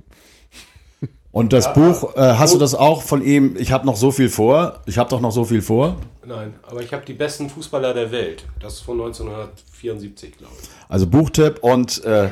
[1.32, 3.54] Und das Buch, äh, hast du das auch von ihm?
[3.56, 4.80] Ich habe noch so viel vor.
[4.86, 5.96] Ich habe doch noch so viel vor.
[6.26, 8.44] Nein, aber ich habe die besten Fußballer der Welt.
[8.60, 10.68] Das ist von 1974, glaube ich.
[10.88, 12.30] Also Buchtipp und äh,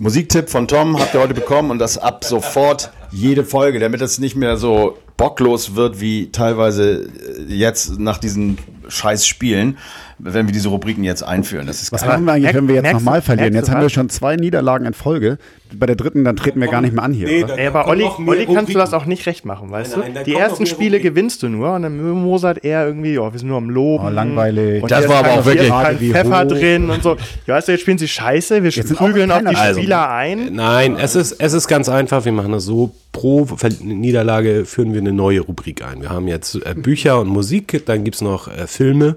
[0.00, 4.18] Musiktipp von Tom habt ihr heute bekommen und das ab sofort jede Folge, damit es
[4.18, 7.10] nicht mehr so bocklos wird wie teilweise
[7.48, 9.78] äh, jetzt nach diesen scheiß spielen,
[10.24, 11.66] wenn wir diese Rubriken jetzt einführen.
[11.66, 13.54] Das ist Was machen wir eigentlich, wenn wir jetzt nochmal verlieren?
[13.54, 15.36] Jetzt haben wir schon zwei Niederlagen in Folge.
[15.74, 17.26] Bei der dritten, dann treten wir gar nicht mehr an hier.
[17.26, 17.58] Nee, oder?
[17.58, 20.30] Ey, aber Olli, Olli kannst du das auch nicht recht machen, weißt Nein, nein, du?
[20.30, 21.14] Die ersten Spiele Rubriken.
[21.14, 24.04] gewinnst du nur und dann mosert er irgendwie, oh, wir sind nur am Loben.
[24.06, 24.82] Oh, langweilig.
[24.82, 26.48] Und Das war ist aber kein- auch wirklich- kein Pfeffer hoch.
[26.48, 27.16] drin und so.
[27.46, 30.54] Ja, weißt du, jetzt spielen sie scheiße, wir prügeln auf die Also- Spieler ein.
[30.54, 32.24] Nein, es ist, es ist ganz einfach.
[32.24, 32.94] Wir machen das so.
[33.12, 33.46] Pro
[33.80, 36.00] Niederlage führen wir eine neue Rubrik ein.
[36.02, 39.16] Wir haben jetzt äh, Bücher und Musik, dann gibt's noch äh, Filme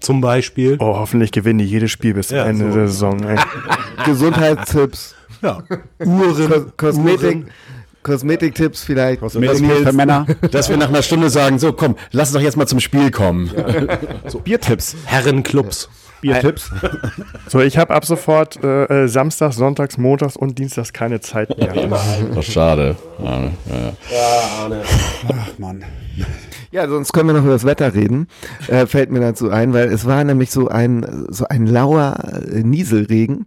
[0.00, 0.76] zum Beispiel.
[0.80, 2.76] Oh, hoffentlich gewinnen die jedes Spiel bis zum Ja, Ende so.
[2.78, 3.18] der Saison.
[4.04, 5.62] Gesundheitstipps, Ja.
[6.02, 6.34] Ko
[6.76, 7.46] Kosmetik,
[8.02, 9.20] Kosmetiktipps vielleicht.
[9.20, 10.26] Kosmetik für Männer.
[10.50, 13.10] Dass wir nach einer Stunde sagen, so komm, lass uns doch jetzt mal zum Spiel
[13.10, 13.50] kommen.
[14.44, 14.96] Biertipps.
[15.04, 15.88] Herrenclubs.
[16.22, 16.70] Biertipps.
[17.48, 21.72] So, ich habe ab sofort äh, äh, Samstags, Sonntags, Montags und Dienstags keine Zeit mehr.
[22.36, 22.96] Ach, schade.
[23.22, 24.82] Ja, ja.
[25.28, 25.82] Ach Mann.
[26.72, 28.28] Ja, sonst können wir noch über das Wetter reden.
[28.68, 32.16] Äh, fällt mir dazu ein, weil es war nämlich so ein so ein lauer
[32.52, 33.46] äh, Nieselregen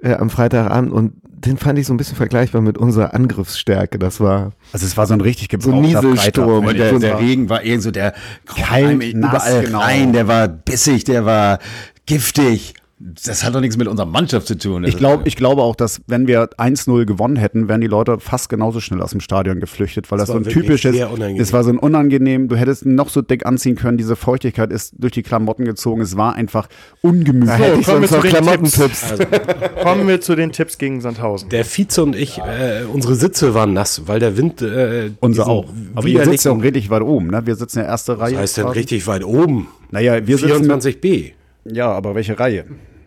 [0.00, 3.98] äh, am Freitagabend und den fand ich so ein bisschen vergleichbar mit unserer Angriffsstärke.
[3.98, 6.64] Das war Also es war so ein richtig So gebrauchter Nieselsturm.
[6.64, 6.68] Freitag.
[6.70, 8.14] Und der, So der Regen war irgend so, der
[8.46, 9.78] Kalt, überall genau.
[9.80, 11.58] rein, der war bissig, der war
[12.06, 12.74] giftig.
[13.00, 14.84] Das hat doch nichts mit unserer Mannschaft zu tun.
[14.84, 18.48] Ich, glaub, ich glaube auch, dass wenn wir 1-0 gewonnen hätten, wären die Leute fast
[18.48, 21.42] genauso schnell aus dem Stadion geflüchtet, weil das, war so ein typisches, sehr unangenehm.
[21.42, 24.72] es war so ein unangenehm, du hättest ihn noch so dick anziehen können, diese Feuchtigkeit
[24.72, 26.68] ist durch die Klamotten gezogen, es war einfach
[27.02, 27.48] ungemütlich.
[27.48, 29.82] da hätte ich kommen wir sonst noch zu den Klamottentipps.
[29.82, 31.48] Kommen wir zu den Tipps gegen Sandhausen.
[31.48, 34.62] Der Vize und ich, äh, unsere Sitze waren nass, weil der Wind.
[34.62, 35.66] Äh, Unser auch.
[35.96, 37.44] Aber ihr sitzt ja auch richtig weit oben, ne?
[37.44, 38.34] Wir sitzen ja erste Reihe.
[38.34, 39.66] Was heißt denn richtig weit oben?
[39.90, 40.70] Naja, wir sitzen.
[40.70, 41.32] 24b.
[41.64, 42.64] Ja, aber welche Reihe?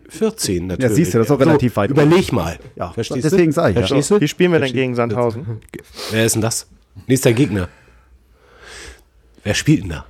[0.09, 0.95] 14 natürlich.
[0.95, 2.57] siehst du, das ist auch relativ weit Überleg mal.
[2.75, 3.55] Ja, Verstehst deswegen du?
[3.55, 3.81] sag ich, ja.
[3.81, 4.21] Verstehst du?
[4.21, 5.59] Wie spielen wir denn gegen Sandhausen?
[6.11, 6.67] Wer ist denn das?
[7.07, 7.67] Nächster Gegner.
[9.43, 10.05] Wer spielt denn da?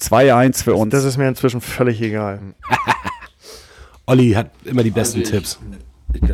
[0.00, 0.90] 2-1 für uns.
[0.90, 2.40] Das ist mir inzwischen völlig egal.
[4.06, 5.60] Olli hat immer die besten Tipps.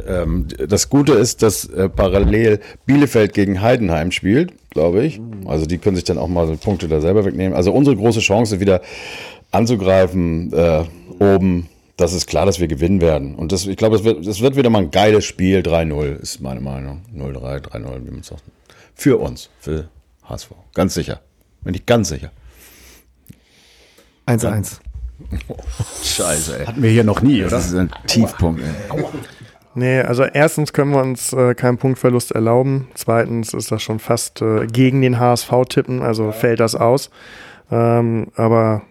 [0.06, 5.20] Ähm, das Gute ist, dass äh, parallel Bielefeld gegen Heidenheim spielt, glaube ich.
[5.44, 7.54] Also die können sich dann auch mal so Punkte da selber wegnehmen.
[7.54, 8.80] Also unsere große Chance wieder
[9.50, 10.84] anzugreifen äh,
[11.18, 11.68] oben.
[11.96, 13.34] Das ist klar, dass wir gewinnen werden.
[13.34, 15.60] Und das, ich glaube, es wird, wird wieder mal ein geiles Spiel.
[15.60, 17.02] 3-0 ist meine Meinung.
[17.14, 18.44] 0-3, 3-0, wie man sagt.
[18.94, 19.88] Für uns, für
[20.24, 20.50] HSV.
[20.74, 21.20] Ganz sicher.
[21.62, 22.30] Bin ich ganz sicher.
[24.26, 24.78] 1-1.
[26.04, 26.66] Scheiße, ey.
[26.66, 27.50] Hatten wir hier noch nie, oder?
[27.50, 29.04] Das ist ein Tiefpunkt, ey.
[29.74, 32.88] Nee, also erstens können wir uns äh, keinen Punktverlust erlauben.
[32.94, 37.10] Zweitens ist das schon fast äh, gegen den HSV tippen, also fällt das aus.
[37.70, 38.82] Ähm, aber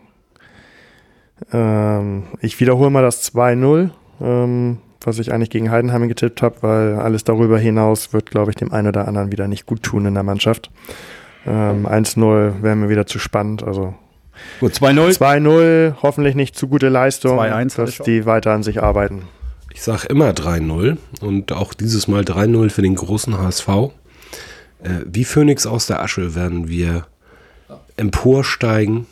[1.51, 3.89] ähm, ich wiederhole mal das 2-0,
[4.21, 8.55] ähm, was ich eigentlich gegen Heidenheim getippt habe, weil alles darüber hinaus wird, glaube ich,
[8.55, 10.71] dem einen oder anderen wieder nicht gut tun in der Mannschaft.
[11.45, 13.93] Ähm, 1-0 wäre mir wieder zu spannend, also
[14.59, 15.17] Gut, 2-0.
[15.17, 19.23] 2-0, hoffentlich nicht zu gute Leistung, 2-1 dass die weiter an sich arbeiten.
[19.73, 23.67] Ich sage immer 3-0 und auch dieses Mal 3-0 für den großen HSV.
[23.67, 23.89] Äh,
[25.05, 27.07] wie Phönix aus der Asche werden wir
[27.95, 29.07] emporsteigen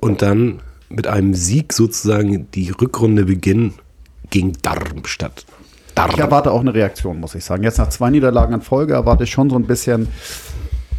[0.00, 0.60] und dann
[0.94, 3.74] mit einem Sieg sozusagen die Rückrunde beginnen
[4.30, 5.44] gegen Darmstadt.
[6.10, 7.62] Ich erwarte auch eine Reaktion, muss ich sagen.
[7.62, 10.08] Jetzt nach zwei Niederlagen in Folge erwarte ich schon so ein bisschen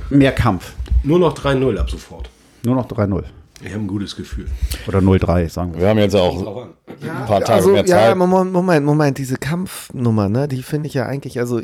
[0.10, 0.74] mehr Kampf.
[1.04, 2.30] Nur noch 3-0 ab sofort.
[2.64, 3.24] Nur noch 3-0.
[3.66, 4.48] Ich habe ein gutes Gefühl.
[4.88, 5.82] Oder 0-3, sagen wir.
[5.82, 8.18] Wir haben jetzt auch ein paar Tage also, mehr ja, Zeit.
[8.18, 11.62] Moment, Moment, Moment, diese Kampfnummer, ne, die finde ich ja eigentlich, also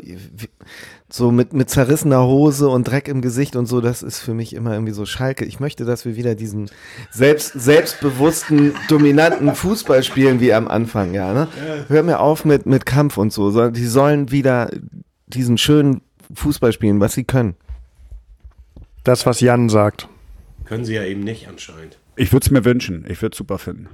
[1.12, 4.54] so mit, mit zerrissener Hose und Dreck im Gesicht und so, das ist für mich
[4.54, 5.44] immer irgendwie so Schalke.
[5.44, 6.70] Ich möchte, dass wir wieder diesen
[7.10, 11.48] selbst, selbstbewussten, dominanten Fußball spielen wie am Anfang, ja, ne?
[11.88, 14.70] Hör mir auf mit, mit Kampf und so, sondern die sollen wieder
[15.26, 16.02] diesen schönen
[16.34, 17.54] Fußball spielen, was sie können.
[19.04, 20.08] Das, was Jan sagt.
[20.64, 21.98] Können sie ja eben nicht anscheinend.
[22.16, 23.04] Ich würde es mir wünschen.
[23.08, 23.88] Ich würde es super finden.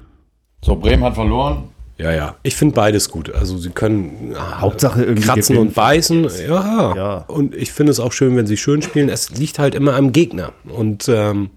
[0.62, 1.68] So, Bremen hat verloren.
[1.99, 2.36] Ja, ja.
[2.42, 3.34] Ich finde beides gut.
[3.34, 5.68] Also sie können äh, Hauptsache irgendwie kratzen gewinnen.
[5.68, 6.28] und beißen.
[6.47, 6.94] Ja.
[6.94, 7.16] Ja.
[7.28, 9.09] Und ich finde es auch schön, wenn sie schön spielen.
[9.09, 10.53] Es liegt halt immer am Gegner.
[10.68, 11.49] Und ähm,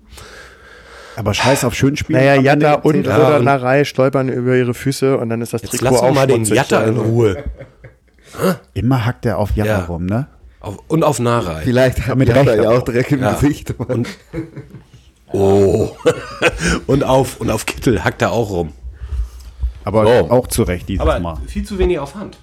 [1.17, 2.19] Aber scheiß auf schön spielen.
[2.19, 5.61] Naja, Jatta und Ja, oder und- Narei stolpern über ihre Füße und dann ist das
[5.61, 6.45] jetzt Trikot lass auch mal den.
[6.45, 7.43] Jatta in Ruhe.
[8.73, 9.85] Immer hackt er auf Jatta Ja.
[9.85, 10.27] rum, ne?
[10.61, 11.61] Auf, und auf Narei.
[11.63, 13.33] Vielleicht hat mit ja auch Dreck im Ja.
[13.33, 13.73] Gesicht.
[13.77, 14.07] Und,
[15.33, 15.89] oh.
[16.87, 18.71] und, auf, und auf Kittel hackt er auch rum.
[19.89, 20.31] Aber So.
[20.31, 21.17] auch zu Recht dieses Mal.
[21.17, 22.37] Aber viel zu wenig auf Hand.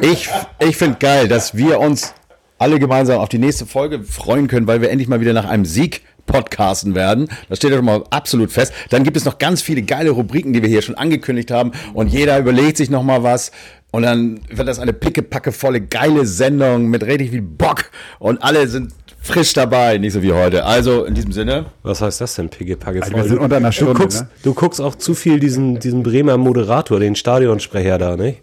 [0.00, 0.28] Ich,
[0.60, 2.14] ich finde geil, dass wir uns
[2.58, 5.64] alle gemeinsam auf die nächste Folge freuen können, weil wir endlich mal wieder nach einem
[5.66, 7.28] Sieg podcasten werden.
[7.50, 8.72] Das steht ja schon mal absolut fest.
[8.88, 11.72] Dann gibt es noch ganz viele geile Rubriken, die wir hier schon angekündigt haben.
[11.92, 13.52] Und jeder überlegt sich noch mal was.
[13.94, 17.84] Und dann wird das eine pickepackevolle, geile Sendung mit richtig viel Bock
[18.18, 18.92] und alle sind
[19.22, 20.64] frisch dabei, nicht so wie heute.
[20.64, 23.04] Also in diesem Sinne, Was heißt das denn, Pigge-Pagge?
[23.04, 24.28] Also wir sind unter einer du, Stunde, guckst, ne?
[24.42, 28.40] du guckst auch zu viel diesen, diesen Bremer Moderator, den Stadionsprecher da, nicht?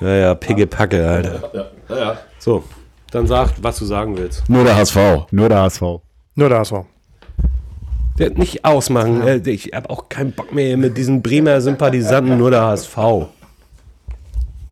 [0.00, 0.08] Ja.
[0.08, 1.50] Ja, ja, Pigge-Packe, Alter.
[1.88, 2.18] ja, ja.
[2.40, 2.64] So,
[3.12, 4.50] dann sag, was du sagen willst.
[4.50, 4.96] nur der HSV.
[5.30, 5.82] Nur der HSV.
[6.34, 6.74] Nur der HSV.
[8.18, 9.22] Der nicht ausmachen.
[9.24, 12.98] äh, Ich habe auch keinen Bock mehr mit diesen Bremer Sympathisanten, nur der HSV.